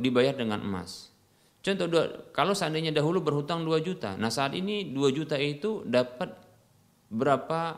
[0.02, 1.14] dibayar dengan emas.
[1.62, 6.34] Contoh dua, kalau seandainya dahulu berhutang 2 juta, nah saat ini 2 juta itu dapat
[7.14, 7.78] berapa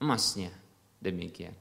[0.00, 0.48] emasnya?
[0.96, 1.52] Demikian.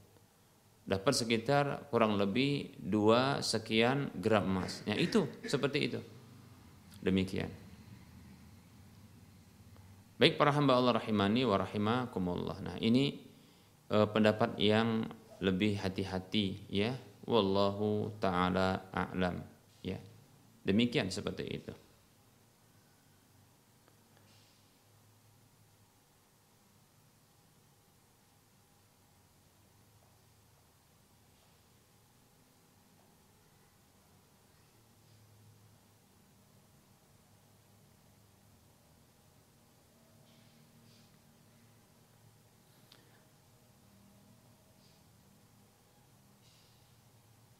[0.87, 4.87] Dapat sekitar kurang lebih 2 sekian gram emas.
[4.87, 5.99] Ya itu, seperti itu.
[7.03, 7.51] Demikian.
[10.17, 12.57] Baik para hamba Allah rahimani wa rahimakumullah.
[12.65, 13.21] Nah, ini
[13.93, 15.05] eh, pendapat yang
[15.41, 16.97] lebih hati-hati ya.
[17.27, 19.37] Wallahu taala a'lam
[19.83, 19.99] ya.
[20.65, 21.73] Demikian seperti itu.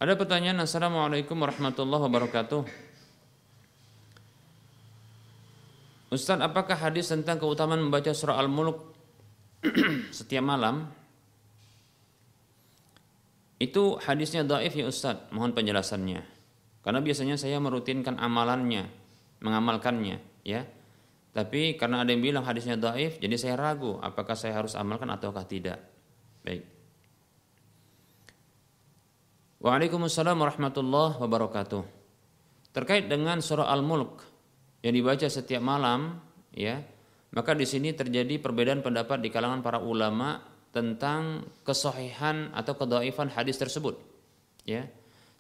[0.08, 2.64] Ada pertanyaan Assalamualaikum warahmatullahi wabarakatuh
[6.16, 8.88] Ustaz, apakah hadis tentang keutamaan membaca surah Al-Mulk
[10.24, 10.88] setiap malam
[13.60, 15.28] itu hadisnya daif ya Ustaz?
[15.36, 16.24] Mohon penjelasannya.
[16.88, 18.88] Karena biasanya saya merutinkan amalannya,
[19.44, 20.64] mengamalkannya, ya.
[21.36, 25.44] Tapi karena ada yang bilang hadisnya daif, jadi saya ragu apakah saya harus amalkan ataukah
[25.44, 25.84] tidak.
[26.48, 26.77] Baik.
[29.58, 31.82] Waalaikumsalam warahmatullahi wabarakatuh.
[32.78, 34.22] Terkait dengan surah Al-Mulk,
[34.86, 36.22] yang dibaca setiap malam
[36.54, 36.86] ya
[37.34, 43.58] maka di sini terjadi perbedaan pendapat di kalangan para ulama tentang kesohihan atau kedaifan hadis
[43.58, 43.98] tersebut
[44.62, 44.86] ya.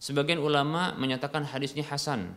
[0.01, 2.34] Sebagian ulama menyatakan hadisnya hasan.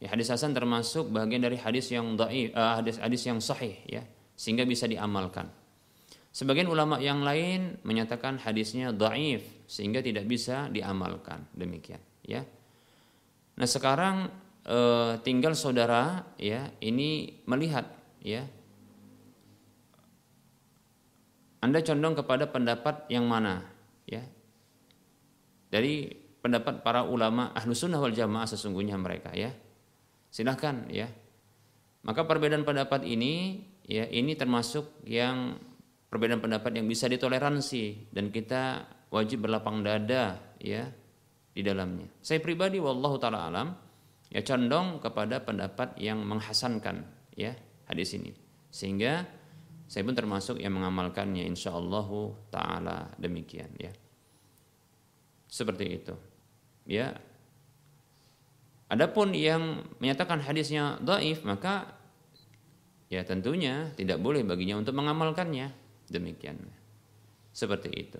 [0.00, 4.00] Ya hadis hasan termasuk bagian dari hadis yang daif uh, hadis hadis yang sahih ya
[4.32, 5.52] sehingga bisa diamalkan
[6.30, 11.46] sebagian ulama yang lain menyatakan hadisnya daif sehingga tidak bisa diamalkan.
[11.54, 12.46] Demikian ya.
[13.58, 14.30] Nah sekarang
[14.62, 14.78] e,
[15.26, 17.86] tinggal saudara ya ini melihat
[18.22, 18.46] ya.
[21.60, 23.60] Anda condong kepada pendapat yang mana
[24.08, 24.24] ya?
[25.68, 26.08] Dari
[26.40, 29.52] pendapat para ulama ahlu sunnah wal jamaah sesungguhnya mereka ya.
[30.32, 31.10] Silahkan ya.
[32.00, 35.60] Maka perbedaan pendapat ini ya ini termasuk yang
[36.10, 38.84] perbedaan pendapat yang bisa ditoleransi dan kita
[39.14, 40.90] wajib berlapang dada ya
[41.50, 43.68] di dalamnya saya pribadi wallahu taala alam
[44.30, 47.02] ya condong kepada pendapat yang menghasankan
[47.34, 47.52] ya
[47.90, 48.30] hadis ini.
[48.70, 49.26] Sehingga
[49.90, 52.06] saya pun termasuk yang mengamalkannya insya Allah
[52.54, 53.90] taala demikian ya.
[55.50, 56.14] Seperti itu.
[56.86, 57.18] Ya.
[58.90, 61.94] Adapun yang menyatakan hadisnya dhaif maka
[63.10, 65.89] ya tentunya tidak boleh baginya untuk mengamalkannya.
[66.10, 66.58] Demikian.
[67.54, 68.18] Seperti itu.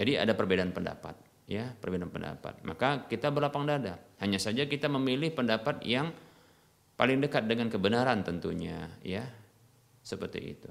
[0.00, 1.12] Jadi ada perbedaan pendapat,
[1.44, 2.64] ya, perbedaan pendapat.
[2.64, 4.00] Maka kita berlapang dada.
[4.24, 6.08] Hanya saja kita memilih pendapat yang
[6.96, 9.28] paling dekat dengan kebenaran tentunya, ya.
[10.00, 10.70] Seperti itu.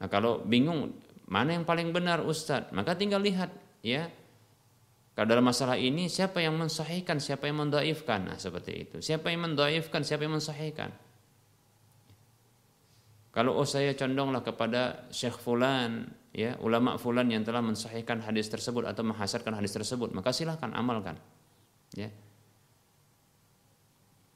[0.00, 0.96] Nah, kalau bingung
[1.28, 3.52] mana yang paling benar Ustadz, maka tinggal lihat,
[3.84, 4.08] ya.
[5.14, 8.96] Kalau dalam masalah ini siapa yang mensahihkan, siapa yang mendaifkan, nah seperti itu.
[8.98, 10.90] Siapa yang mendaifkan, siapa yang mensahihkan.
[13.34, 18.86] Kalau oh saya condonglah kepada Syekh Fulan, ya ulama Fulan yang telah mensahihkan hadis tersebut
[18.86, 21.18] atau menghasarkan hadis tersebut, maka silahkan amalkan.
[21.98, 22.14] Ya.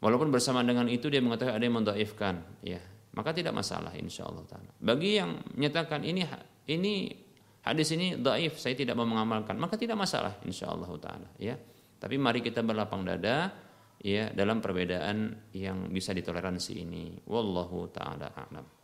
[0.02, 2.82] Walaupun bersama dengan itu dia mengatakan ada yang mendaifkan, ya
[3.14, 4.42] maka tidak masalah insya Allah.
[4.82, 6.26] Bagi yang menyatakan ini
[6.66, 7.14] ini
[7.62, 10.90] hadis ini daif, saya tidak mau mengamalkan, maka tidak masalah insya Allah.
[11.38, 11.54] Ya,
[12.02, 13.50] tapi mari kita berlapang dada
[14.02, 17.18] ya dalam perbedaan yang bisa ditoleransi ini.
[17.26, 18.77] Wallahu taala a'lam.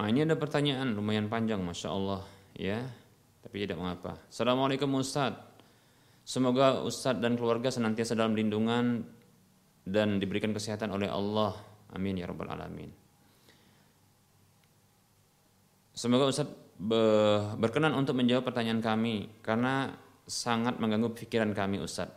[0.00, 2.24] Nah, ini ada pertanyaan lumayan panjang, masya Allah,
[2.56, 2.80] ya.
[3.44, 4.16] Tapi tidak mengapa.
[4.32, 5.36] Assalamualaikum Ustaz.
[6.24, 9.04] Semoga Ustaz dan keluarga senantiasa dalam lindungan
[9.84, 11.52] dan diberikan kesehatan oleh Allah.
[11.92, 12.88] Amin ya rabbal alamin.
[15.92, 16.48] Semoga Ustaz
[17.60, 19.92] berkenan untuk menjawab pertanyaan kami karena
[20.24, 22.08] sangat mengganggu pikiran kami Ustaz.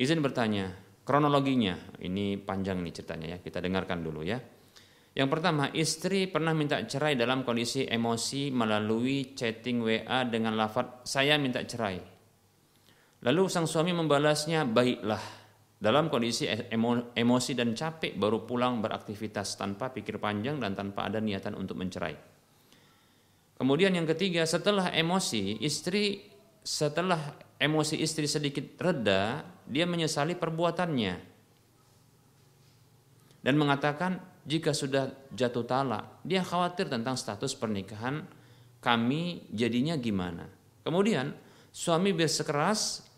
[0.00, 0.72] Izin bertanya,
[1.04, 3.38] kronologinya ini panjang nih ceritanya ya.
[3.44, 4.40] Kita dengarkan dulu ya.
[5.14, 11.38] Yang pertama, istri pernah minta cerai dalam kondisi emosi melalui chatting WA dengan lafaz saya
[11.38, 12.02] minta cerai.
[13.22, 15.22] Lalu sang suami membalasnya baiklah
[15.78, 21.22] dalam kondisi emo, emosi dan capek baru pulang beraktivitas tanpa pikir panjang dan tanpa ada
[21.22, 22.34] niatan untuk mencerai.
[23.54, 26.26] Kemudian yang ketiga, setelah emosi istri
[26.64, 31.14] setelah emosi istri sedikit reda, dia menyesali perbuatannya
[33.44, 38.28] dan mengatakan jika sudah jatuh talak, dia khawatir tentang status pernikahan
[38.84, 40.44] kami jadinya gimana.
[40.84, 41.32] Kemudian
[41.72, 43.08] suami bersikeras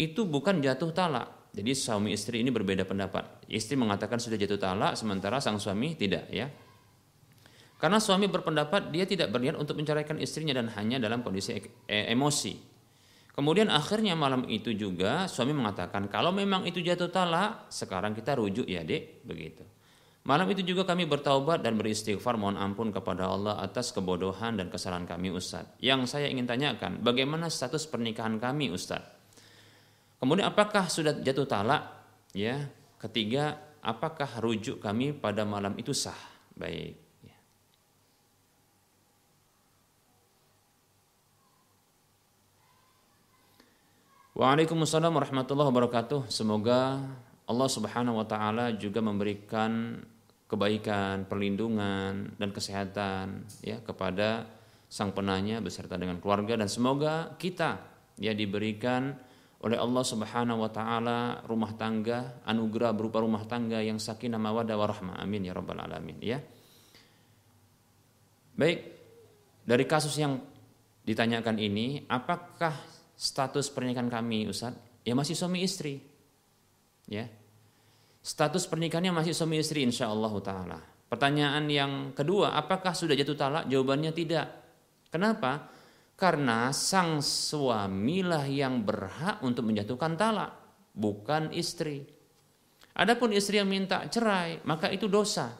[0.00, 1.52] itu bukan jatuh talak.
[1.54, 3.46] Jadi suami istri ini berbeda pendapat.
[3.46, 6.48] Istri mengatakan sudah jatuh talak, sementara sang suami tidak ya.
[7.78, 12.56] Karena suami berpendapat dia tidak berniat untuk menceraikan istrinya dan hanya dalam kondisi e emosi.
[13.36, 18.64] Kemudian akhirnya malam itu juga suami mengatakan kalau memang itu jatuh talak, sekarang kita rujuk
[18.64, 19.62] ya dek, begitu.
[20.24, 25.04] Malam itu juga kami bertaubat dan beristighfar mohon ampun kepada Allah atas kebodohan dan kesalahan
[25.04, 25.76] kami Ustadz.
[25.84, 29.04] Yang saya ingin tanyakan, bagaimana status pernikahan kami Ustadz?
[30.16, 31.84] Kemudian apakah sudah jatuh talak?
[32.32, 36.16] Ya, ketiga, apakah rujuk kami pada malam itu sah?
[36.56, 36.96] Baik.
[37.20, 37.36] Ya.
[44.32, 46.32] Waalaikumsalam warahmatullahi wabarakatuh.
[46.32, 47.04] Semoga
[47.44, 50.00] Allah Subhanahu wa taala juga memberikan
[50.44, 54.46] kebaikan, perlindungan dan kesehatan ya kepada
[54.86, 57.82] sang penanya beserta dengan keluarga dan semoga kita
[58.20, 59.16] ya diberikan
[59.64, 65.16] oleh Allah Subhanahu wa taala rumah tangga, anugerah berupa rumah tangga yang sakinah mawaddah warahmah.
[65.16, 66.36] Amin ya rabbal alamin ya.
[68.54, 68.78] Baik,
[69.64, 70.36] dari kasus yang
[71.00, 72.76] ditanyakan ini, apakah
[73.16, 74.76] status pernikahan kami Ustaz?
[75.00, 75.98] Ya masih suami istri.
[77.08, 77.28] Ya,
[78.24, 80.78] status pernikahannya masih suami istri insya Allah taala.
[81.12, 83.68] Pertanyaan yang kedua, apakah sudah jatuh talak?
[83.68, 84.48] Jawabannya tidak.
[85.12, 85.68] Kenapa?
[86.16, 90.56] Karena sang suamilah yang berhak untuk menjatuhkan talak,
[90.96, 92.08] bukan istri.
[92.96, 95.52] Adapun istri yang minta cerai, maka itu dosa.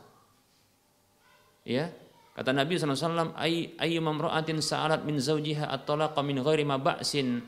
[1.69, 1.93] Ya,
[2.35, 7.43] kata Nabi SAW, ay ayyuma imra'atin sa'alat min zawjiha at-talaqa min ghairi ma ba'sin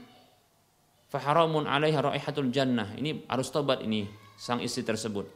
[1.09, 2.95] faharamun 'alaiha raihatul jannah.
[2.99, 5.27] Ini harus tobat ini sang istri tersebut.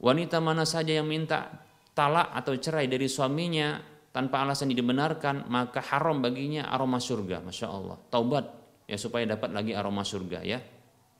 [0.00, 3.78] Wanita mana saja yang minta talak atau cerai dari suaminya
[4.14, 7.42] tanpa alasan dibenarkan maka haram baginya aroma surga.
[7.42, 7.98] Masya Allah.
[8.10, 8.46] Taubat
[8.86, 10.62] ya supaya dapat lagi aroma surga ya.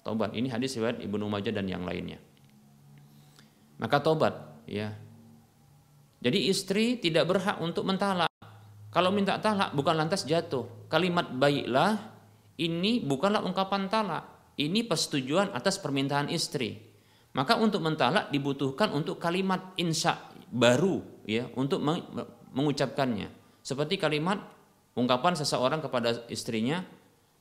[0.04, 2.22] Taubat ini hadis riwayat Ibnu Majah dan yang lainnya.
[3.82, 4.94] Maka taubat ya.
[6.24, 8.30] Jadi istri tidak berhak untuk mentalak.
[8.94, 10.86] Kalau minta talak bukan lantas jatuh.
[10.86, 11.98] Kalimat baiklah
[12.60, 14.33] ini bukanlah ungkapan talak.
[14.54, 16.78] Ini persetujuan atas permintaan istri.
[17.34, 21.82] Maka untuk mentalak dibutuhkan untuk kalimat insya baru ya untuk
[22.54, 23.26] mengucapkannya.
[23.58, 24.38] Seperti kalimat
[24.94, 26.86] ungkapan seseorang kepada istrinya,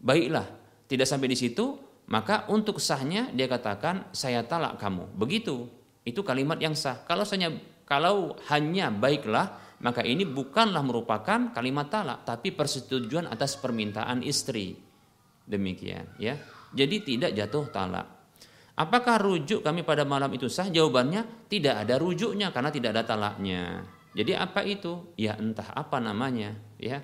[0.01, 0.49] baiklah.
[0.89, 1.77] Tidak sampai di situ,
[2.09, 5.13] maka untuk sahnya dia katakan saya talak kamu.
[5.13, 5.69] Begitu.
[6.03, 6.99] Itu kalimat yang sah.
[7.07, 7.53] Kalau hanya
[7.87, 14.79] kalau hanya baiklah, maka ini bukanlah merupakan kalimat talak, tapi persetujuan atas permintaan istri.
[15.43, 16.39] Demikian, ya.
[16.73, 18.07] Jadi tidak jatuh talak.
[18.73, 20.65] Apakah rujuk kami pada malam itu sah?
[20.65, 23.85] Jawabannya tidak ada rujuknya karena tidak ada talaknya.
[24.17, 25.13] Jadi apa itu?
[25.13, 27.01] Ya entah apa namanya, ya.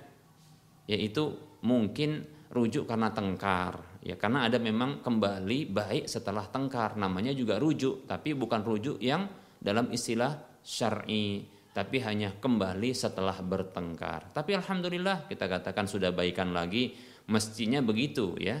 [0.90, 7.62] Yaitu mungkin rujuk karena tengkar, ya karena ada memang kembali baik setelah tengkar namanya juga
[7.62, 9.30] rujuk, tapi bukan rujuk yang
[9.62, 14.34] dalam istilah syar'i tapi hanya kembali setelah bertengkar.
[14.34, 16.90] Tapi alhamdulillah kita katakan sudah baikan lagi,
[17.30, 18.58] mestinya begitu ya.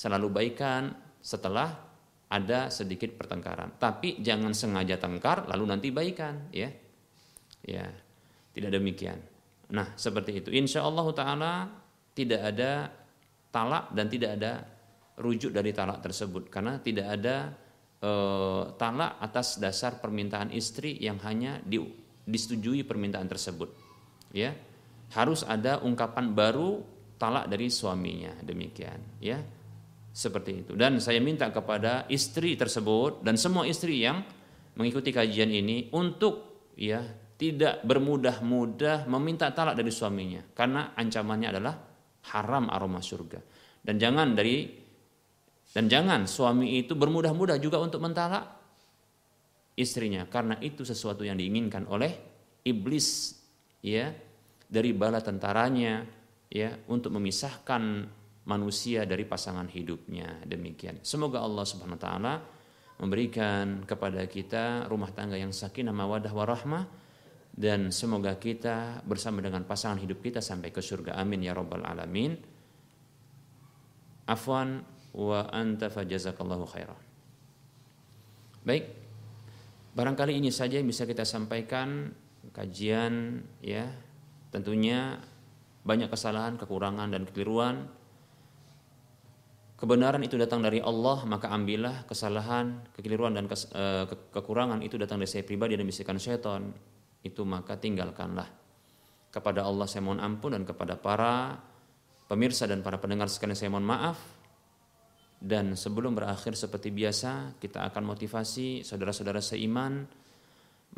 [0.00, 1.76] Selalu baikan setelah
[2.32, 3.76] ada sedikit pertengkaran.
[3.76, 6.72] Tapi jangan sengaja tengkar lalu nanti baikan ya.
[7.60, 7.84] Ya.
[8.50, 9.20] Tidak demikian.
[9.76, 10.48] Nah, seperti itu.
[10.56, 11.52] Insya Allah taala
[12.16, 12.88] tidak ada
[13.52, 14.52] talak dan tidak ada
[15.20, 17.36] rujuk dari talak tersebut karena tidak ada
[18.00, 18.12] e,
[18.74, 21.78] talak atas dasar permintaan istri yang hanya di,
[22.24, 23.70] disetujui permintaan tersebut.
[24.32, 24.56] Ya,
[25.14, 26.82] harus ada ungkapan baru
[27.20, 28.98] talak dari suaminya demikian.
[29.22, 29.38] Ya,
[30.10, 30.72] seperti itu.
[30.74, 34.22] Dan saya minta kepada istri tersebut dan semua istri yang
[34.74, 37.02] mengikuti kajian ini untuk ya
[37.40, 41.74] tidak bermudah-mudah meminta talak dari suaminya karena ancamannya adalah
[42.34, 43.40] haram aroma surga.
[43.80, 44.68] Dan jangan dari
[45.70, 48.42] dan jangan suami itu bermudah-mudah juga untuk mentalak
[49.78, 52.12] istrinya karena itu sesuatu yang diinginkan oleh
[52.66, 53.38] iblis
[53.80, 54.12] ya
[54.66, 56.04] dari bala tentaranya
[56.50, 57.82] ya untuk memisahkan
[58.50, 60.98] manusia dari pasangan hidupnya demikian.
[61.06, 62.34] Semoga Allah Subhanahu wa taala
[62.98, 66.84] memberikan kepada kita rumah tangga yang sakinah mawadah warahmah
[67.54, 72.34] dan semoga kita bersama dengan pasangan hidup kita sampai ke surga amin ya rabbal alamin.
[74.26, 74.82] Afwan
[75.14, 77.00] wa anta fajazakallahu khairan.
[78.62, 78.84] Baik.
[79.90, 82.14] Barangkali ini saja yang bisa kita sampaikan
[82.54, 83.90] kajian ya.
[84.54, 85.18] Tentunya
[85.82, 87.90] banyak kesalahan, kekurangan dan kekeliruan.
[89.80, 95.00] Kebenaran itu datang dari Allah, maka ambillah kesalahan, kekeliruan dan kes, uh, ke, kekurangan itu
[95.00, 96.68] datang dari saya pribadi dan bisikan syaitan.
[97.24, 98.44] Itu maka tinggalkanlah.
[99.32, 101.56] Kepada Allah saya mohon ampun dan kepada para
[102.28, 104.20] pemirsa dan para pendengar sekalian saya mohon maaf
[105.40, 110.04] dan sebelum berakhir seperti biasa, kita akan motivasi saudara-saudara seiman,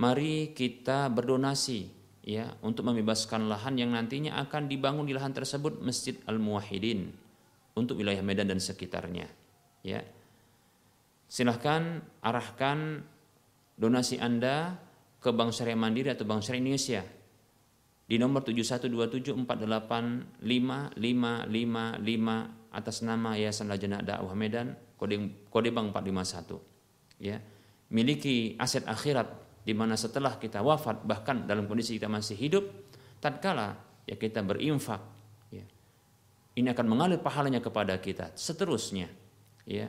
[0.03, 1.87] mari kita berdonasi
[2.27, 7.22] ya untuk membebaskan lahan yang nantinya akan dibangun di lahan tersebut Masjid Al-Muwahhidin
[7.78, 9.28] untuk wilayah Medan dan sekitarnya.
[9.82, 10.05] Ya.
[11.27, 13.03] Silahkan arahkan
[13.81, 14.77] donasi Anda
[15.23, 17.03] ke Bank Syariah Mandiri atau Bank Syariah Indonesia
[18.12, 18.44] di nomor
[20.44, 20.44] 712748855555
[22.73, 27.43] atas nama Yayasan Lajnah Dakwah Medan kode kode bank 451 ya
[27.93, 29.28] miliki aset akhirat
[29.62, 32.65] di mana setelah kita wafat bahkan dalam kondisi kita masih hidup
[33.23, 33.78] tatkala
[34.09, 35.01] ya kita berinfak
[36.57, 39.09] ini akan mengalir pahalanya kepada kita seterusnya
[39.69, 39.89] ya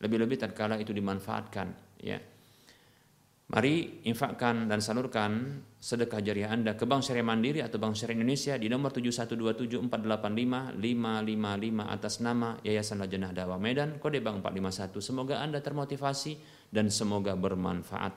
[0.00, 2.18] lebih-lebih tatkala itu dimanfaatkan ya
[3.44, 8.56] Mari infakkan dan salurkan sedekah jariah Anda ke Bank Syariah Mandiri atau Bank Syariah Indonesia
[8.56, 8.88] di nomor
[10.80, 10.80] 71774855555
[11.84, 14.96] atas nama Yayasan Lajnah Dakwah Medan kode bank 451.
[15.04, 16.40] Semoga Anda termotivasi
[16.72, 18.16] dan semoga bermanfaat.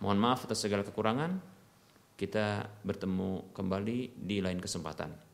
[0.00, 1.36] Mohon maaf atas segala kekurangan.
[2.16, 5.29] Kita bertemu kembali di lain kesempatan.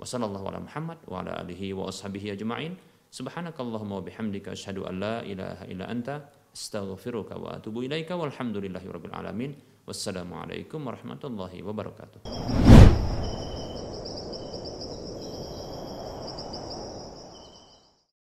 [0.00, 2.72] Wassalamualaikum warahmatullahi wa ala alihi wa ashabihi ajma'in.
[3.12, 6.24] Subhanakallahumma wa bihamdika asyhadu an la ilaha illa anta
[6.54, 9.54] astaghfiruka wa atubu ilaika walhamdulillahi rabbil alamin
[9.86, 12.18] wassalamu alaikum warahmatullahi wabarakatuh